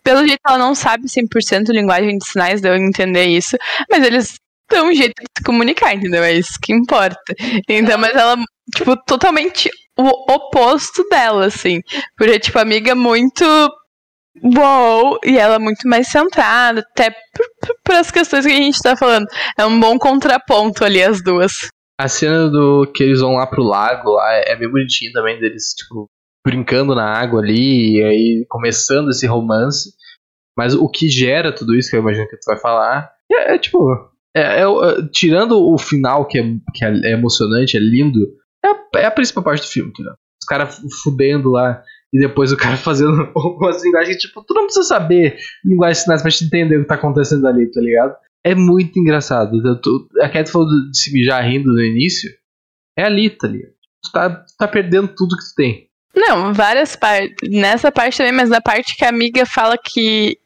[0.04, 3.58] Pelo jeito ela não sabe 100% linguagem de sinais, deu entender isso,
[3.90, 4.36] mas eles
[4.70, 6.24] dão um jeito de se comunicar, entendeu?
[6.24, 7.34] É isso que importa.
[7.68, 8.36] Então, mas ela,
[8.76, 11.82] tipo, totalmente o oposto dela, assim.
[12.18, 13.46] Porque, tipo, amiga muito
[14.44, 17.16] uou, e ela muito mais centrada, até
[17.84, 19.26] para as questões que a gente tá falando.
[19.58, 21.70] É um bom contraponto ali, as duas.
[22.00, 25.74] A cena do que eles vão lá pro lago lá é bem bonitinho também, deles,
[25.78, 26.10] tipo,
[26.46, 29.94] brincando na água ali, e aí começando esse romance.
[30.58, 33.58] Mas o que gera tudo isso, que eu imagino que tu vai falar, é, é
[33.58, 33.94] tipo,
[34.36, 36.44] é, é, é, tirando o final, que é,
[36.74, 38.20] que é emocionante, é lindo,
[38.64, 39.92] é a, é principal parte do filme?
[39.92, 41.82] Os caras fudendo lá
[42.14, 46.22] e depois o cara fazendo umas linguagens, tipo, tu não precisa saber linguagem de sinais
[46.22, 48.16] pra te entender o que tá acontecendo ali, tá ligado?
[48.44, 49.52] É muito engraçado.
[49.82, 52.30] Tu, a Cat falou de se mijar rindo no início.
[52.96, 53.74] É ali, tá ligado?
[54.04, 55.90] Tu tá, tu tá perdendo tudo que tu tem.
[56.16, 57.50] Não, várias partes.
[57.50, 60.38] Nessa parte também, mas na parte que a amiga fala que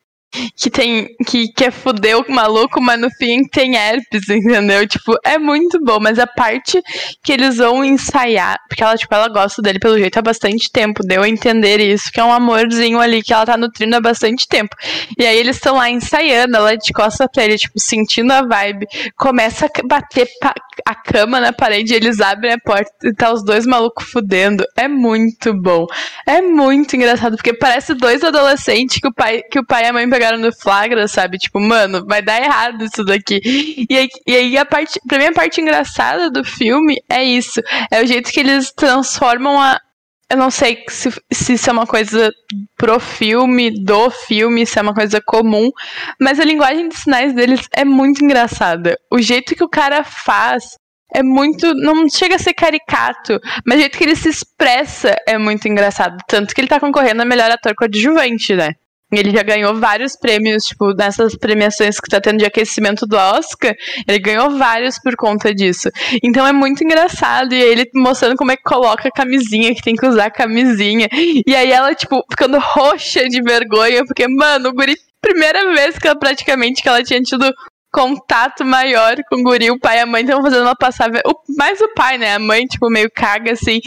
[0.56, 4.88] que tem que quer fuder o maluco, mas no fim tem herpes, entendeu?
[4.88, 6.82] Tipo, é muito bom, mas a parte
[7.24, 11.04] que eles vão ensaiar, porque ela tipo, ela gosta dele pelo jeito há bastante tempo,
[11.04, 14.48] deu a entender isso, que é um amorzinho ali que ela tá nutrindo há bastante
[14.48, 14.76] tempo.
[15.18, 18.86] E aí eles estão lá ensaiando, ela de costas pra ele, tipo, sentindo a vibe,
[19.18, 20.28] começa a bater
[20.86, 24.64] a cama na parede, eles abrem a porta e tá os dois malucos fudendo.
[24.76, 25.86] É muito bom.
[26.26, 29.94] É muito engraçado, porque parece dois adolescentes que o pai, que o pai e a
[29.94, 31.38] mãe pegaram no flagra, sabe?
[31.38, 33.40] Tipo, mano, vai dar errado isso daqui.
[33.90, 37.62] E aí, e aí a parte, pra mim a parte engraçada do filme é isso.
[37.90, 39.80] É o jeito que eles transformam a,
[40.30, 42.32] eu não sei se, se isso é uma coisa
[42.78, 45.72] pro filme, do filme, se é uma coisa comum,
[46.20, 49.00] mas a linguagem de sinais deles é muito engraçada.
[49.10, 50.76] O jeito que o cara faz
[51.16, 51.74] é muito.
[51.74, 56.18] Não chega a ser caricato, mas o jeito que ele se expressa é muito engraçado.
[56.28, 58.74] Tanto que ele tá concorrendo a melhor ator coadjuvante, né?
[59.12, 63.74] Ele já ganhou vários prêmios, tipo, nessas premiações que tá tendo de aquecimento do Oscar,
[64.08, 65.90] ele ganhou vários por conta disso.
[66.24, 69.96] Então é muito engraçado, e ele mostrando como é que coloca a camisinha, que tem
[69.96, 71.08] que usar a camisinha.
[71.12, 76.08] E aí ela, tipo, ficando roxa de vergonha, porque, mano, o guri, primeira vez que
[76.08, 77.52] ela praticamente que ela tinha tido
[77.92, 79.72] contato maior com o guri.
[79.72, 81.10] O pai e a mãe estão fazendo passar.
[81.26, 82.36] O, mais o pai, né?
[82.36, 83.80] A mãe, tipo, meio caga assim.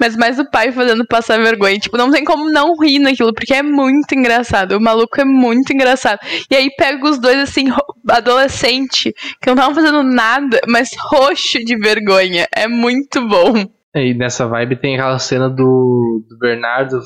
[0.00, 1.78] Mas mais o pai fazendo passar vergonha.
[1.78, 4.72] Tipo, não tem como não rir naquilo, porque é muito engraçado.
[4.72, 6.18] O maluco é muito engraçado.
[6.50, 7.66] E aí pega os dois, assim,
[8.08, 12.46] adolescente, que não estavam fazendo nada, mas roxo de vergonha.
[12.54, 13.54] É muito bom.
[13.94, 17.00] É, e nessa vibe tem aquela cena do, do Bernardo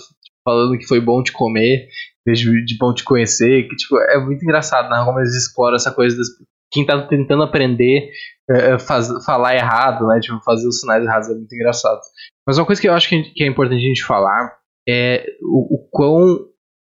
[0.44, 1.86] falando que foi bom de comer
[2.26, 5.92] vejo de bom te conhecer, que tipo, é muito engraçado né, como eles exploram essa
[5.92, 6.28] coisa das,
[6.72, 8.10] quem tá tentando aprender
[8.50, 12.00] é, faz, falar errado, né, tipo, fazer os sinais errados é muito engraçado.
[12.46, 14.56] Mas uma coisa que eu acho que, que é importante a gente falar
[14.88, 16.48] é o, o quão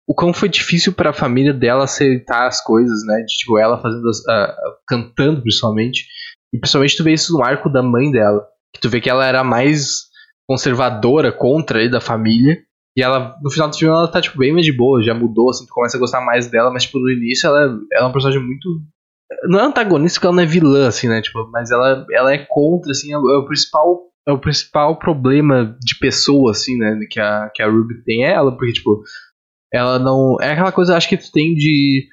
[0.09, 3.81] o quão foi difícil para a família dela aceitar as coisas, né, de tipo ela
[3.81, 6.07] fazendo as, uh, cantando principalmente,
[6.53, 9.27] e principalmente tu vê isso no arco da mãe dela, que tu vê que ela
[9.27, 10.11] era mais
[10.47, 12.59] conservadora contra aí da família
[12.96, 15.50] e ela, no final do filme, ela tá, tipo, bem mais de boa, já mudou,
[15.50, 18.12] assim, tu começa a gostar mais dela, mas, tipo, no início ela, ela é uma
[18.12, 18.68] personagem muito.
[19.44, 21.22] Não é antagonista porque ela não é vilã, assim, né?
[21.22, 24.09] Tipo, mas ela, ela é contra, assim, é, é o principal.
[24.24, 26.96] É o principal problema de pessoa, assim, né?
[27.11, 29.02] Que a, que a Ruby tem é ela, porque, tipo,
[29.72, 30.37] ela não.
[30.40, 32.07] É aquela coisa, acho que tu tem de.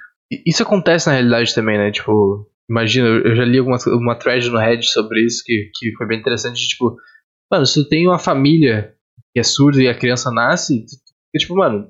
[0.46, 1.92] Isso acontece na realidade também, né?
[1.92, 6.08] Tipo, imagina, eu já li alguma, uma thread no Reddit sobre isso que, que foi
[6.08, 6.68] bem interessante.
[6.68, 6.96] Tipo,
[7.52, 8.96] mano, se tu tem uma família
[9.40, 10.86] é surdo e a criança nasce,
[11.38, 11.88] tipo, mano,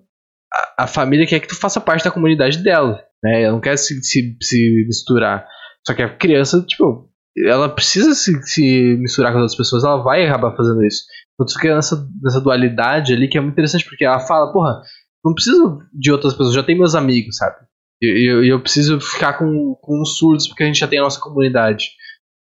[0.54, 3.44] a, a, família quer que tu faça parte da comunidade dela, né?
[3.44, 5.46] Ela não quer se, se, se misturar.
[5.86, 7.10] Só que a criança, tipo,
[7.46, 11.04] ela precisa se, se misturar com as outras pessoas, ela vai acabar fazendo isso.
[11.34, 14.82] Então tu fica nessa, nessa dualidade ali que é muito interessante, porque ela fala, porra,
[15.24, 17.56] não preciso de outras pessoas, já tenho meus amigos, sabe?
[18.02, 21.00] E eu, eu, eu, preciso ficar com, com os surdos porque a gente já tem
[21.00, 21.90] a nossa comunidade.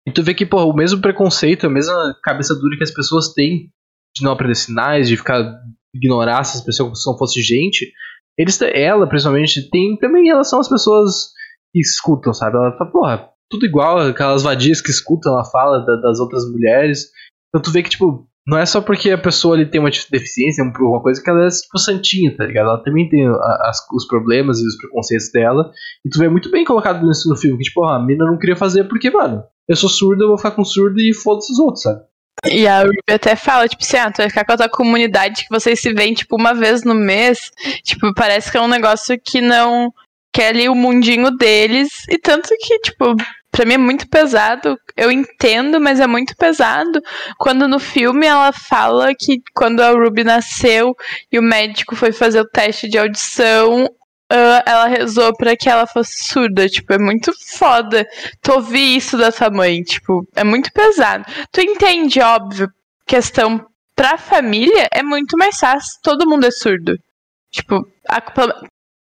[0.07, 3.33] E tu vê que, porra, o mesmo preconceito, a mesma cabeça dura que as pessoas
[3.33, 3.71] têm
[4.17, 5.61] de não aprender sinais, de ficar
[5.95, 7.93] ignorar se as pessoas não fosse gente,
[8.39, 11.31] eles, ela, principalmente, tem também relação às pessoas
[11.73, 12.57] que escutam, sabe?
[12.57, 17.11] Ela fala, porra, tudo igual, aquelas vadias que escutam ela fala da, das outras mulheres.
[17.49, 20.63] Então tu vê que, tipo, não é só porque a pessoa ali tem uma deficiência,
[20.63, 22.69] uma coisa que ela é tipo santinha, tá ligado?
[22.69, 23.27] Ela também tem
[23.63, 25.71] as, os problemas e os preconceitos dela.
[26.05, 28.57] E tu vê muito bem colocado isso no filme, que tipo, a mina não queria
[28.57, 31.83] fazer porque, mano, eu sou surdo, eu vou ficar com surdo e foda-se os outros,
[31.83, 32.03] sabe?
[32.45, 35.45] E a Ruby até fala, tipo assim, ah, tu vai ficar com a tua comunidade
[35.45, 37.51] que vocês se veem, tipo, uma vez no mês.
[37.83, 39.93] Tipo, parece que é um negócio que não.
[40.33, 41.89] Que é ali o mundinho deles.
[42.11, 43.17] E tanto que, tipo,
[43.51, 44.79] pra mim é muito pesado.
[44.95, 47.01] Eu entendo, mas é muito pesado.
[47.39, 50.95] Quando no filme ela fala que quando a Ruby nasceu
[51.33, 53.89] e o médico foi fazer o teste de audição,
[54.33, 56.69] Uh, ela rezou para que ela fosse surda.
[56.69, 58.07] Tipo, é muito foda
[58.43, 59.83] tu ouvir isso da tua mãe.
[59.83, 61.25] Tipo, é muito pesado.
[61.53, 62.69] Tu entende, óbvio,
[63.07, 65.99] questão pra família é muito mais fácil.
[66.03, 66.99] Todo mundo é surdo.
[67.51, 68.21] Tipo, a,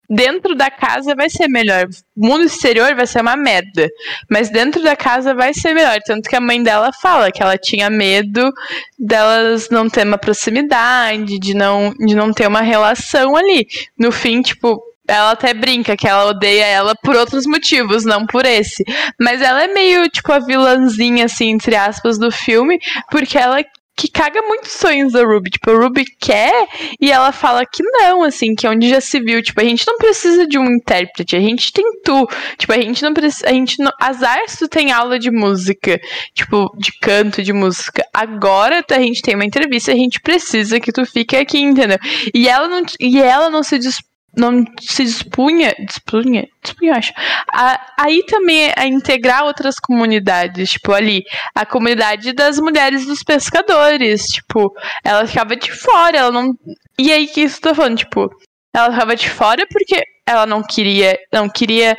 [0.09, 1.87] dentro da casa vai ser melhor.
[2.17, 3.87] O mundo exterior vai ser uma merda.
[4.29, 5.99] Mas dentro da casa vai ser melhor.
[6.05, 8.51] Tanto que a mãe dela fala que ela tinha medo
[8.99, 13.65] delas não ter uma proximidade, de não, de não ter uma relação ali.
[13.97, 18.45] No fim, tipo, ela até brinca que ela odeia ela por outros motivos, não por
[18.45, 18.83] esse.
[19.19, 23.63] Mas ela é meio, tipo, a vilãzinha, assim, entre aspas, do filme, porque ela
[24.01, 25.51] que caga muitos sonhos da Ruby.
[25.51, 26.67] Tipo, a Ruby quer
[26.99, 29.43] e ela fala que não, assim, que é onde já se viu.
[29.43, 32.27] Tipo, a gente não precisa de um intérprete, a gente tem tu.
[32.57, 33.47] Tipo, a gente não precisa.
[33.47, 33.91] A gente não.
[33.99, 35.99] Azar se tu tem aula de música,
[36.33, 38.03] tipo, de canto, de música.
[38.13, 41.99] Agora a gente tem uma entrevista, a gente precisa que tu fique aqui, entendeu?
[42.33, 47.13] E ela não, e ela não se dispõe não se dispunha, dispunha, dispunha acho,
[47.51, 54.27] a, aí também a integrar outras comunidades, tipo ali, a comunidade das mulheres dos pescadores,
[54.27, 56.53] tipo, ela ficava de fora, ela não,
[56.97, 58.29] e aí que isso tô falando, tipo,
[58.73, 61.97] ela ficava de fora porque ela não queria, não queria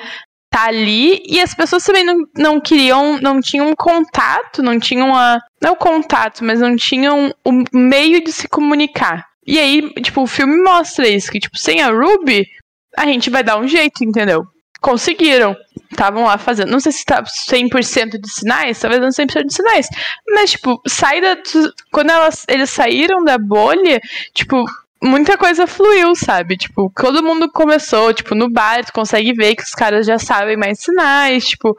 [0.52, 5.40] tá ali e as pessoas também não, não queriam, não tinham contato, não tinham a,
[5.60, 9.31] não contato, mas não tinham o meio de se comunicar.
[9.46, 12.46] E aí, tipo, o filme mostra isso, que, tipo, sem a Ruby,
[12.96, 14.44] a gente vai dar um jeito, entendeu?
[14.80, 15.56] Conseguiram.
[15.90, 16.70] Estavam lá fazendo.
[16.70, 19.86] Não sei se tá 100% de sinais, talvez não 100% de sinais.
[20.28, 21.36] Mas, tipo, sai da.
[21.92, 24.00] Quando elas, eles saíram da bolha,
[24.34, 24.64] tipo,
[25.02, 26.56] muita coisa fluiu, sabe?
[26.56, 30.56] Tipo, todo mundo começou, tipo, no bar, tu consegue ver que os caras já sabem
[30.56, 31.76] mais sinais, tipo,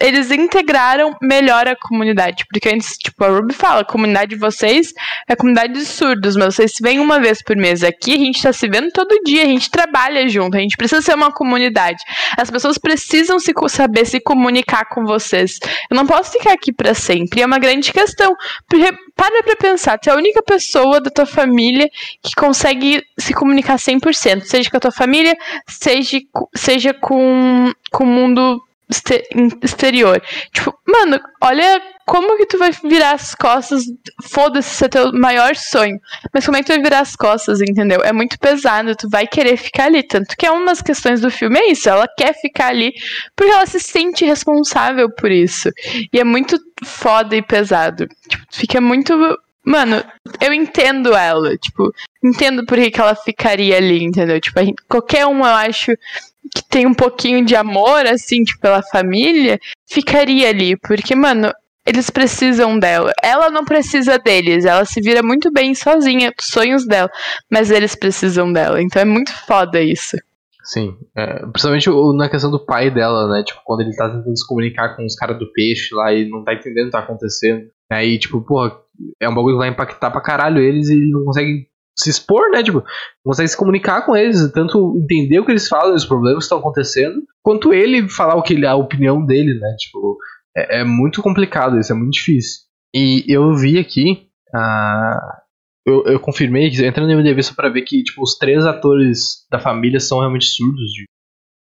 [0.00, 2.44] eles integraram melhor a comunidade.
[2.50, 4.92] Porque antes, tipo, a Ruby fala, a comunidade de vocês
[5.28, 7.82] é a comunidade de surdos, mas vocês se uma vez por mês.
[7.82, 11.02] Aqui a gente tá se vendo todo dia, a gente trabalha junto, a gente precisa
[11.02, 12.02] ser uma comunidade.
[12.36, 15.58] As pessoas precisam se, saber se comunicar com vocês.
[15.90, 17.42] Eu não posso ficar aqui para sempre.
[17.42, 18.34] É uma grande questão.
[18.68, 21.88] Porque, para pra pensar, tu é a única pessoa da tua família
[22.22, 24.42] que consegue se comunicar 100%.
[24.42, 25.36] Seja com a tua família,
[25.68, 26.18] seja,
[26.54, 28.60] seja com, com o mundo
[29.62, 30.22] exterior.
[30.52, 33.84] Tipo, mano, olha como que tu vai virar as costas.
[34.22, 35.98] Foda-se, esse é teu maior sonho.
[36.32, 38.02] Mas como é que tu vai virar as costas, entendeu?
[38.02, 40.02] É muito pesado, tu vai querer ficar ali.
[40.02, 41.88] Tanto que é uma das questões do filme é isso.
[41.88, 42.92] Ela quer ficar ali
[43.34, 45.70] porque ela se sente responsável por isso.
[46.12, 48.06] E é muito foda e pesado.
[48.28, 49.14] Tipo, fica muito.
[49.66, 50.04] Mano,
[50.42, 51.90] eu entendo ela, tipo,
[52.22, 54.38] entendo por que, que ela ficaria ali, entendeu?
[54.38, 55.92] Tipo, gente, qualquer um, eu acho,
[56.54, 60.76] que tem um pouquinho de amor, assim, tipo, pela família, ficaria ali.
[60.76, 61.52] Porque, mano,
[61.86, 63.12] eles precisam dela.
[63.22, 64.64] Ela não precisa deles.
[64.64, 67.10] Ela se vira muito bem sozinha, os sonhos dela.
[67.50, 68.80] Mas eles precisam dela.
[68.80, 70.16] Então é muito foda isso.
[70.64, 70.96] Sim.
[71.16, 73.42] É, principalmente na questão do pai dela, né?
[73.44, 76.42] Tipo, quando ele tá tentando se comunicar com os caras do peixe lá e não
[76.42, 77.66] tá entendendo o que tá acontecendo.
[77.90, 78.72] Aí, tipo, porra,
[79.20, 81.68] é um bagulho que vai impactar pra caralho eles e ele não consegue
[81.98, 82.62] se expor, né?
[82.62, 82.82] Tipo,
[83.24, 86.58] consegue se comunicar com eles, tanto entender o que eles falam, os problemas que estão
[86.58, 89.74] acontecendo, quanto ele falar o que ele, a opinião dele, né?
[89.78, 90.18] Tipo,
[90.56, 92.62] é, é muito complicado isso, é muito difícil.
[92.94, 95.44] E eu vi aqui, uh,
[95.86, 99.58] eu, eu confirmei, entrando no MDB só pra ver que, tipo, os três atores da
[99.58, 101.04] família são realmente surdos, de,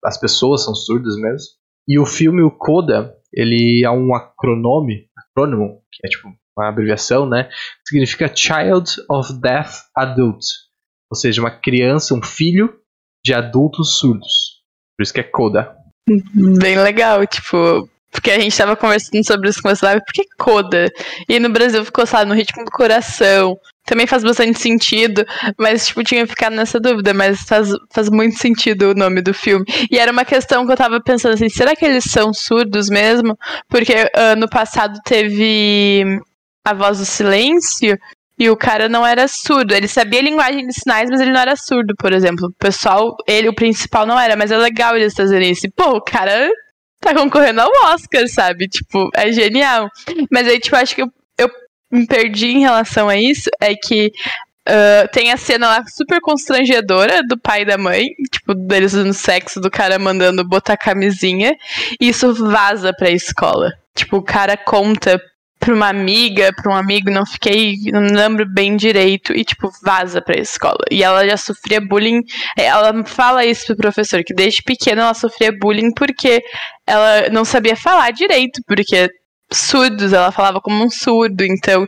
[0.04, 1.60] as pessoas são surdas mesmo.
[1.88, 6.30] E o filme, o Coda, ele é um acronome, acrônimo, que é tipo
[6.60, 7.50] uma abreviação, né?
[7.88, 10.44] Significa Child of Deaf Adult.
[11.12, 12.74] Ou seja, uma criança, um filho
[13.24, 14.60] de adultos surdos.
[14.98, 15.76] Por isso que é coda.
[16.08, 20.92] Bem legal, tipo, porque a gente tava conversando sobre isso com você por que coda?
[21.28, 23.58] E no Brasil ficou, sabe, no ritmo do coração.
[23.86, 25.26] Também faz bastante sentido,
[25.58, 29.66] mas, tipo, tinha ficado nessa dúvida, mas faz, faz muito sentido o nome do filme.
[29.90, 33.38] E era uma questão que eu tava pensando assim, será que eles são surdos mesmo?
[33.68, 36.20] Porque ano passado teve
[36.70, 37.98] A Voz do Silêncio,
[38.40, 39.74] e o cara não era surdo.
[39.74, 42.48] Ele sabia linguagem de sinais, mas ele não era surdo, por exemplo.
[42.48, 45.68] O pessoal, ele, o principal, não era, mas é legal eles fazerem isso.
[45.76, 46.50] Pô, o cara
[47.02, 48.70] tá concorrendo ao Oscar, sabe?
[48.70, 49.90] Tipo, é genial.
[50.32, 51.50] Mas aí, tipo, acho que eu, eu
[51.92, 53.50] me perdi em relação a isso.
[53.60, 54.12] É que
[54.68, 59.16] Uh, tem a cena lá super constrangedora do pai e da mãe, tipo, deles no
[59.16, 61.56] sexo, do cara mandando botar camisinha,
[62.00, 63.74] e isso vaza pra escola.
[63.96, 65.20] Tipo, o cara conta
[65.60, 70.22] pra uma amiga, pra um amigo, não fiquei, não lembro bem direito, e tipo, vaza
[70.22, 70.80] pra escola.
[70.90, 72.22] E ela já sofria bullying,
[72.58, 76.42] ela fala isso pro professor, que desde pequena ela sofria bullying porque
[76.88, 79.10] ela não sabia falar direito, porque
[79.52, 81.88] surdos, ela falava como um surdo, então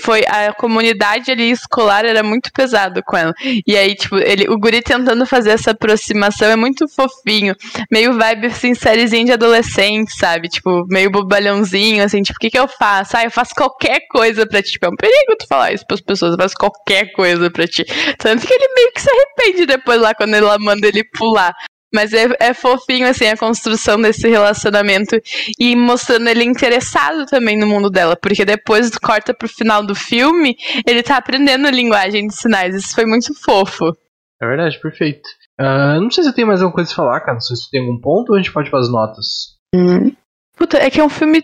[0.00, 3.32] foi a comunidade ali escolar era muito pesado com ela.
[3.66, 7.54] E aí, tipo, ele, o guri tentando fazer essa aproximação é muito fofinho,
[7.90, 10.48] meio vibe assim, sériezinha de adolescente, sabe?
[10.48, 13.16] Tipo, meio bobalhãozinho, assim, tipo, o que que eu faço?
[13.16, 14.72] Ah, eu faço qualquer coisa pra ti.
[14.72, 17.84] Tipo, é um perigo tu falar isso pras pessoas, eu faço qualquer coisa pra ti.
[18.18, 21.54] Tanto que ele meio que se arrepende depois lá quando ela manda ele pular.
[21.92, 25.20] Mas é, é fofinho, assim, a construção desse relacionamento
[25.58, 30.56] e mostrando ele interessado também no mundo dela, porque depois corta pro final do filme,
[30.86, 32.74] ele tá aprendendo linguagem de sinais.
[32.74, 33.96] Isso foi muito fofo.
[34.40, 35.28] É verdade, perfeito.
[35.60, 37.34] Uh, não sei se tem mais alguma coisa a falar, cara.
[37.34, 39.26] Não sei se tem algum ponto ou a gente pode ir para as notas.
[39.74, 40.12] Hum.
[40.56, 41.42] Puta, é que é um filme.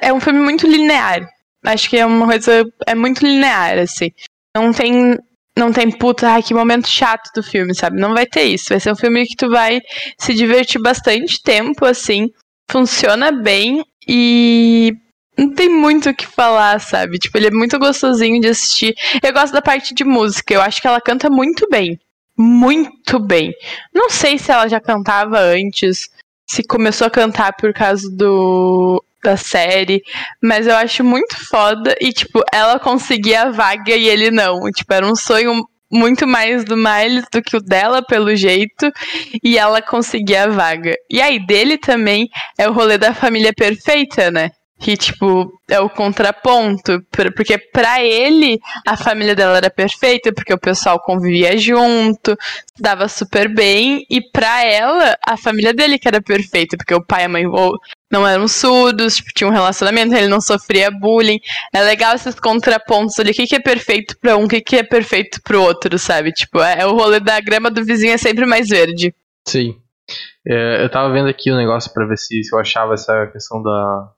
[0.00, 1.28] É um filme muito linear.
[1.64, 2.64] Acho que é uma coisa.
[2.86, 4.10] É muito linear, assim.
[4.56, 5.18] Não tem
[5.56, 8.00] não tem puta, ai, que momento chato do filme, sabe?
[8.00, 8.70] Não vai ter isso.
[8.70, 9.80] Vai ser um filme que tu vai
[10.18, 12.30] se divertir bastante tempo, assim.
[12.70, 14.92] Funciona bem e
[15.38, 17.18] não tem muito o que falar, sabe?
[17.18, 18.94] Tipo, ele é muito gostosinho de assistir.
[19.22, 21.98] Eu gosto da parte de música, eu acho que ela canta muito bem.
[22.36, 23.52] Muito bem.
[23.94, 26.10] Não sei se ela já cantava antes,
[26.48, 30.02] se começou a cantar por causa do da série,
[30.40, 34.70] mas eu acho muito foda e, tipo, ela conseguia a vaga e ele não.
[34.70, 38.90] Tipo, era um sonho muito mais do Miles do que o dela, pelo jeito,
[39.42, 40.94] e ela conseguia a vaga.
[41.10, 44.50] E aí, dele também é o rolê da família perfeita, né?
[44.84, 47.02] Que, tipo, é o contraponto.
[47.34, 52.36] Porque para ele, a família dela era perfeita, porque o pessoal convivia junto,
[52.78, 54.04] dava super bem.
[54.10, 57.44] E para ela, a família dele que era perfeita, porque o pai e a mãe
[58.10, 61.40] não eram surdos, tipo, tinha um relacionamento, ele não sofria bullying.
[61.72, 63.30] É legal esses contrapontos ali.
[63.30, 66.30] O que, que é perfeito para um, o que, que é perfeito pro outro, sabe?
[66.30, 69.14] Tipo, é, é o rolê da grama do vizinho é sempre mais verde.
[69.48, 69.78] Sim.
[70.46, 73.26] É, eu tava vendo aqui o um negócio para ver se, se eu achava essa
[73.28, 74.10] questão da,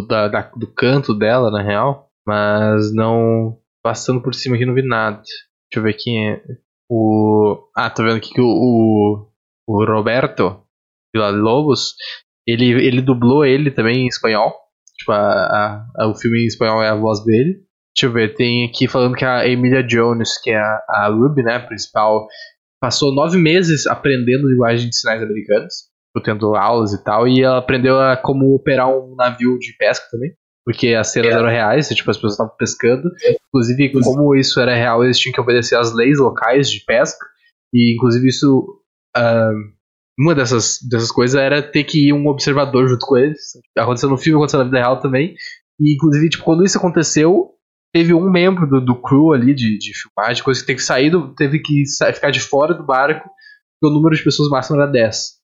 [0.00, 2.10] do, da, da, do canto dela, na real.
[2.26, 3.58] Mas não.
[3.82, 5.18] Passando por cima aqui não vi nada.
[5.18, 6.42] Deixa eu ver quem é.
[6.90, 7.68] O.
[7.74, 9.28] Ah, tô vendo aqui que o, o,
[9.66, 10.62] o Roberto
[11.14, 11.94] Vila Lobos.
[12.46, 14.52] Ele, ele dublou ele também em espanhol.
[14.98, 17.64] Tipo, a, a, o filme em espanhol é a voz dele.
[17.96, 21.42] Deixa eu ver, tem aqui falando que a Emilia Jones, que é a, a Ruby,
[21.42, 22.28] né, principal,
[22.78, 25.90] passou nove meses aprendendo linguagem de sinais americanas
[26.22, 30.32] tendo aulas e tal, e ela aprendeu a como operar um navio de pesca também.
[30.64, 31.34] Porque as cenas é.
[31.34, 33.08] eram reais, tipo, as pessoas estavam pescando.
[33.48, 37.24] Inclusive, como isso era real, eles tinham que obedecer às leis locais de pesca.
[37.72, 38.82] E, inclusive, isso.
[39.16, 39.76] Uh,
[40.18, 43.38] uma dessas, dessas coisas era ter que ir um observador junto com eles.
[43.78, 45.34] Aconteceu no filme, aconteceu na vida real também.
[45.78, 47.50] E, inclusive, tipo, quando isso aconteceu,
[47.92, 51.10] teve um membro do, do crew ali de, de filmagem, coisa que teve que sair,
[51.10, 53.28] do, teve que ficar de fora do barco,
[53.78, 55.35] porque o número de pessoas máximo era 10.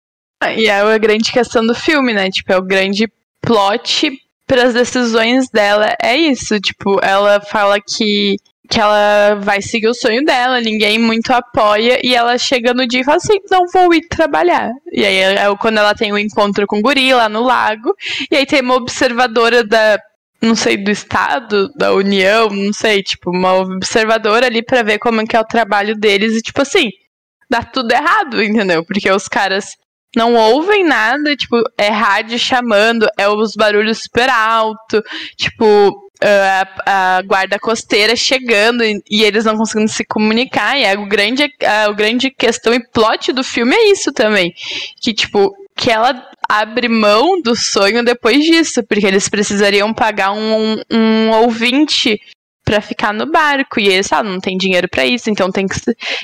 [0.51, 2.31] E é a grande questão do filme, né?
[2.31, 4.11] Tipo, é o grande plot
[4.47, 5.95] para as decisões dela.
[6.03, 8.37] É isso, tipo, ela fala que
[8.73, 13.01] que ela vai seguir o sonho dela, ninguém muito apoia, e ela chega no dia
[13.01, 14.71] e fala assim, não vou ir trabalhar.
[14.91, 17.43] E aí é, é quando ela tem o um encontro com o guri lá no
[17.43, 17.95] lago,
[18.31, 19.99] e aí tem uma observadora da,
[20.41, 25.21] não sei, do estado, da União, não sei, tipo, uma observadora ali para ver como
[25.21, 26.89] é que é o trabalho deles, e tipo assim,
[27.51, 28.83] dá tudo errado, entendeu?
[28.87, 29.77] Porque os caras
[30.17, 35.03] não ouvem nada, tipo, é rádio chamando, é os barulhos super alto,
[35.37, 40.79] tipo, a, a guarda costeira chegando e, e, eles não conseguindo se comunicar.
[40.79, 44.53] E é o grande, a, a grande questão e plot do filme é isso também.
[45.01, 50.77] Que, tipo, que ela abre mão do sonho depois disso, porque eles precisariam pagar um,
[50.91, 52.21] um ouvinte
[52.73, 53.79] pra ficar no barco.
[53.79, 55.79] E eles falam, não tem dinheiro para isso, então tem que.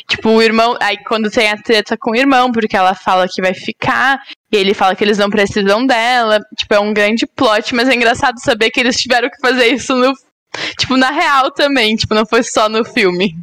[0.08, 0.76] Tipo, o irmão.
[0.80, 4.18] Aí quando tem a treta com o irmão, porque ela fala que vai ficar,
[4.50, 6.40] e ele fala que eles não precisam dela.
[6.56, 9.94] Tipo, é um grande plot, mas é engraçado saber que eles tiveram que fazer isso
[9.94, 10.12] no.
[10.78, 13.34] Tipo, na real também, tipo, não foi só no filme.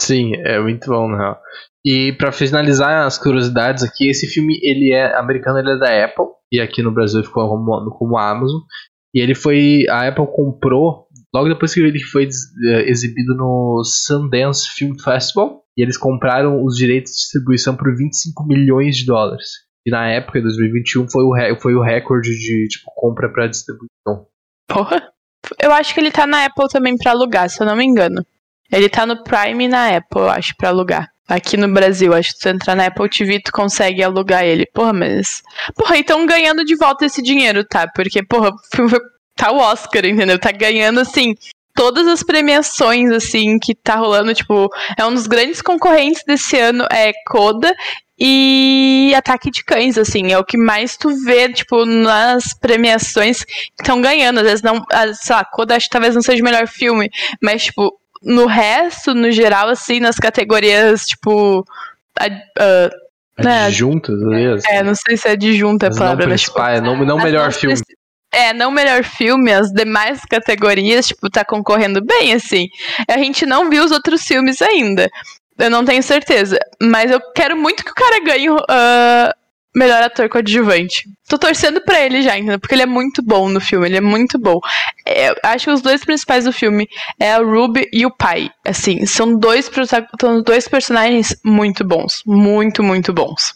[0.00, 1.40] Sim, é muito bom, na real.
[1.84, 6.26] E para finalizar as curiosidades aqui, esse filme ele é americano, ele é da Apple
[6.52, 8.60] e aqui no Brasil ficou como, como Amazon.
[9.14, 14.68] E ele foi a Apple comprou logo depois que ele foi uh, exibido no Sundance
[14.76, 19.48] Film Festival e eles compraram os direitos de distribuição por 25 milhões de dólares.
[19.86, 24.26] E na época, em 2021, foi o, foi o recorde de tipo, compra para distribuição.
[24.68, 25.10] Porra!
[25.58, 28.24] Eu acho que ele tá na Apple também para alugar, se eu não me engano.
[28.70, 31.08] Ele tá no Prime e na Apple, eu acho, para alugar.
[31.26, 34.66] Aqui no Brasil, acho que se tu entrar na Apple TV, tu consegue alugar ele.
[34.66, 35.42] Porra, mas.
[35.74, 37.88] Porra, e tão ganhando de volta esse dinheiro, tá?
[37.94, 38.50] Porque, porra,
[39.40, 40.38] tá o Oscar, entendeu?
[40.38, 41.34] Tá ganhando, assim,
[41.74, 44.34] todas as premiações, assim, que tá rolando.
[44.34, 47.74] Tipo, é um dos grandes concorrentes desse ano, é Coda
[48.18, 53.62] e Ataque de Cães, assim, é o que mais tu vê, tipo, nas premiações que
[53.80, 54.40] estão ganhando.
[54.40, 54.84] Às vezes não,
[55.14, 57.08] sei lá, Coda acho que talvez não seja o melhor filme,
[57.42, 61.60] mas, tipo, no resto, no geral, assim, nas categorias, tipo.
[62.20, 63.64] Uh, né?
[63.64, 64.62] Adjuntas, aliás.
[64.66, 67.50] É, não sei se é adjunta a palavra, não mas, tipo, é, não, não melhor
[67.52, 67.80] filme.
[68.32, 72.68] É, não melhor filme, as demais categorias, tipo, tá concorrendo bem, assim.
[73.08, 75.10] A gente não viu os outros filmes ainda.
[75.58, 76.58] Eu não tenho certeza.
[76.80, 78.60] Mas eu quero muito que o cara ganhe uh,
[79.74, 81.08] melhor ator coadjuvante.
[81.28, 82.58] Tô torcendo pra ele já, entendeu?
[82.58, 84.58] Porque ele é muito bom no filme, ele é muito bom.
[85.06, 88.50] É, acho que os dois principais do filme é a Ruby e o pai.
[88.66, 89.70] Assim, são dois,
[90.20, 92.22] são dois personagens muito bons.
[92.26, 93.54] Muito, muito bons.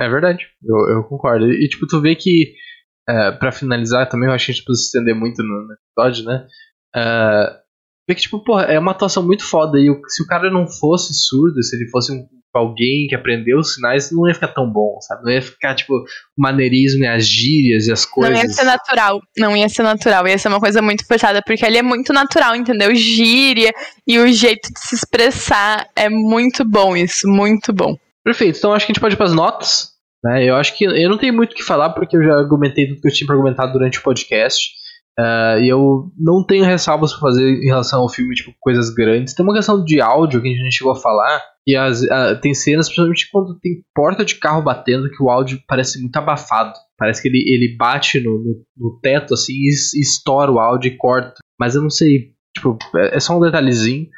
[0.00, 1.50] É verdade, eu, eu concordo.
[1.50, 2.54] E, tipo, tu vê que,
[3.08, 5.74] uh, pra finalizar também, eu acho que a gente precisa se estender muito no, no
[5.74, 6.46] episódio, né?
[6.94, 7.54] Uh,
[8.08, 9.78] vê que, tipo, porra, é uma atuação muito foda.
[9.78, 13.74] E se o cara não fosse surdo, se ele fosse um alguém que aprendeu os
[13.74, 15.24] sinais, não ia ficar tão bom, sabe?
[15.24, 16.04] Não ia ficar, tipo, o
[16.36, 18.34] maneirismo e as gírias e as coisas.
[18.34, 19.20] Não ia ser natural.
[19.38, 20.28] Não ia ser natural.
[20.28, 22.94] Ia ser uma coisa muito forçada, porque ali é muito natural, entendeu?
[22.94, 23.72] Gíria
[24.06, 27.96] e o jeito de se expressar é muito bom isso, muito bom.
[28.24, 28.58] Perfeito.
[28.58, 29.91] Então acho que a gente pode ir para as notas.
[30.24, 30.48] Né?
[30.48, 33.00] Eu acho que eu não tenho muito o que falar, porque eu já argumentei tudo
[33.00, 34.70] que eu tinha para argumentar durante o podcast.
[35.18, 39.34] Uh, e eu não tenho ressalvas para fazer em relação ao filme, tipo, coisas grandes.
[39.34, 42.54] Tem uma questão de áudio que a gente chegou a falar, e as, uh, tem
[42.54, 46.72] cenas, principalmente quando tem porta de carro batendo, que o áudio parece muito abafado.
[46.96, 49.68] Parece que ele, ele bate no, no, no teto, assim, e,
[50.00, 51.34] estoura o áudio e corta.
[51.60, 54.08] Mas eu não sei, tipo, é, é só um detalhezinho.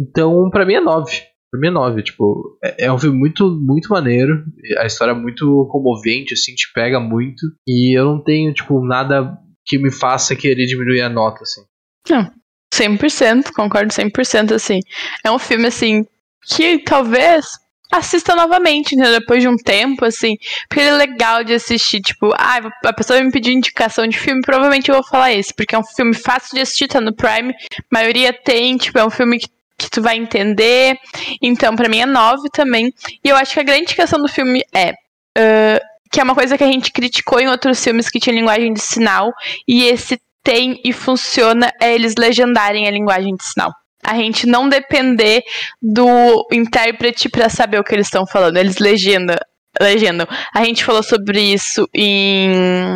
[0.00, 1.29] Então, pra mim é 9.
[1.50, 4.44] Pra mim é 9, tipo, é, é um filme muito, muito maneiro.
[4.78, 7.44] A história é muito comovente, assim, te pega muito.
[7.66, 9.36] E eu não tenho, tipo, nada
[9.66, 11.62] que me faça querer diminuir a nota, assim.
[12.08, 12.30] Não,
[12.72, 14.80] 100%, concordo 100%, assim.
[15.24, 16.04] É um filme, assim,
[16.44, 17.46] que talvez
[17.92, 20.36] assista novamente, né, depois de um tempo, assim,
[20.68, 24.42] porque ele é legal de assistir, tipo, ah, a pessoa me pedir indicação de filme,
[24.42, 27.52] provavelmente eu vou falar esse, porque é um filme fácil de assistir, tá no Prime,
[27.92, 29.48] maioria tem, tipo, é um filme que,
[29.80, 30.96] que tu vai entender,
[31.40, 32.92] então para mim é nove também,
[33.24, 35.80] e eu acho que a grande questão do filme é, uh,
[36.12, 38.80] que é uma coisa que a gente criticou em outros filmes que tinha linguagem de
[38.80, 39.32] sinal,
[39.66, 43.72] e esse tem e funciona é eles legendarem a linguagem de sinal.
[44.02, 45.42] A gente não depender
[45.80, 48.56] do intérprete para saber o que eles estão falando.
[48.56, 49.36] Eles legendam,
[49.78, 50.26] legendam.
[50.54, 52.94] A gente falou sobre isso em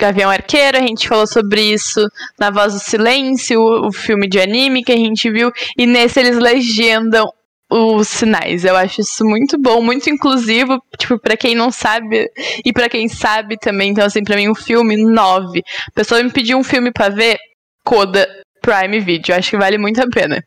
[0.00, 2.00] Gavião Arqueiro, a gente falou sobre isso
[2.38, 6.38] na Voz do Silêncio, o filme de anime que a gente viu, e nesse eles
[6.38, 7.30] legendam
[7.70, 8.64] os sinais.
[8.64, 12.30] Eu acho isso muito bom, muito inclusivo, tipo, para quem não sabe
[12.64, 13.90] e para quem sabe também.
[13.90, 15.62] Então, assim, para mim, um filme 9.
[15.88, 17.36] A pessoa me pediu um filme para ver,
[17.84, 18.26] Coda
[18.62, 19.34] Prime Video.
[19.34, 20.42] Acho que vale muito a pena.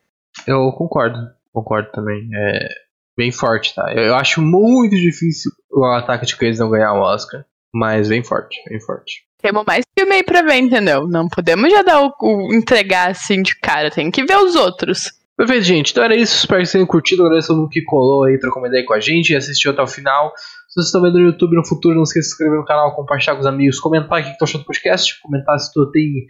[0.47, 1.17] Eu concordo,
[1.53, 2.27] concordo também.
[2.33, 2.67] É
[3.15, 3.93] bem forte, tá?
[3.93, 8.23] Eu, acho muito difícil o Ataque de Cães não ganhar o um Oscar, mas bem
[8.23, 9.23] forte, bem forte.
[9.43, 11.05] Temos mais filme aí pra ver, entendeu?
[11.05, 15.11] Não podemos já dar o, o entregar assim de cara, tem que ver os outros.
[15.35, 15.91] Perfeito, gente.
[15.91, 16.37] Então era isso.
[16.37, 17.25] Espero que vocês tenham curtido.
[17.25, 19.81] Agradeço todo mundo que colou aí, trocou uma ideia com a gente e assistiu até
[19.81, 20.31] o final.
[20.69, 22.95] Se vocês estão vendo no YouTube no futuro, não esqueça de se inscrever no canal,
[22.95, 26.25] compartilhar com os amigos, comentar o que tu achou do podcast, comentar se tu tem.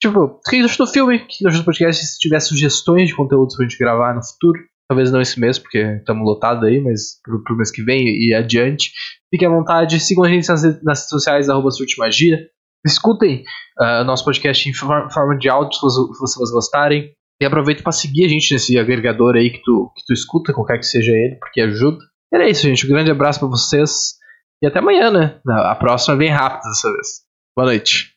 [0.00, 3.14] Tipo, o que achou do filme, o que achou do podcast, se tiver sugestões de
[3.14, 4.58] conteúdos pra gente gravar no futuro.
[4.88, 8.34] Talvez não esse mês, porque estamos lotados aí, mas pro, pro mês que vem e
[8.34, 8.90] adiante.
[9.30, 12.38] Fiquem à vontade, sigam a gente nas, nas redes sociais, arroba Magia.
[12.84, 13.44] Escutem
[13.80, 17.12] uh, o nosso podcast em forma de áudio, se vocês gostarem.
[17.40, 20.78] E aproveita para seguir a gente nesse agregador aí que tu, que tu escuta, qualquer
[20.78, 21.98] que seja ele, porque ajuda.
[22.32, 22.86] E era isso, gente.
[22.86, 24.14] Um grande abraço para vocês.
[24.62, 25.40] E até amanhã, né?
[25.48, 27.08] A próxima vem rápida dessa vez.
[27.56, 28.13] Boa noite.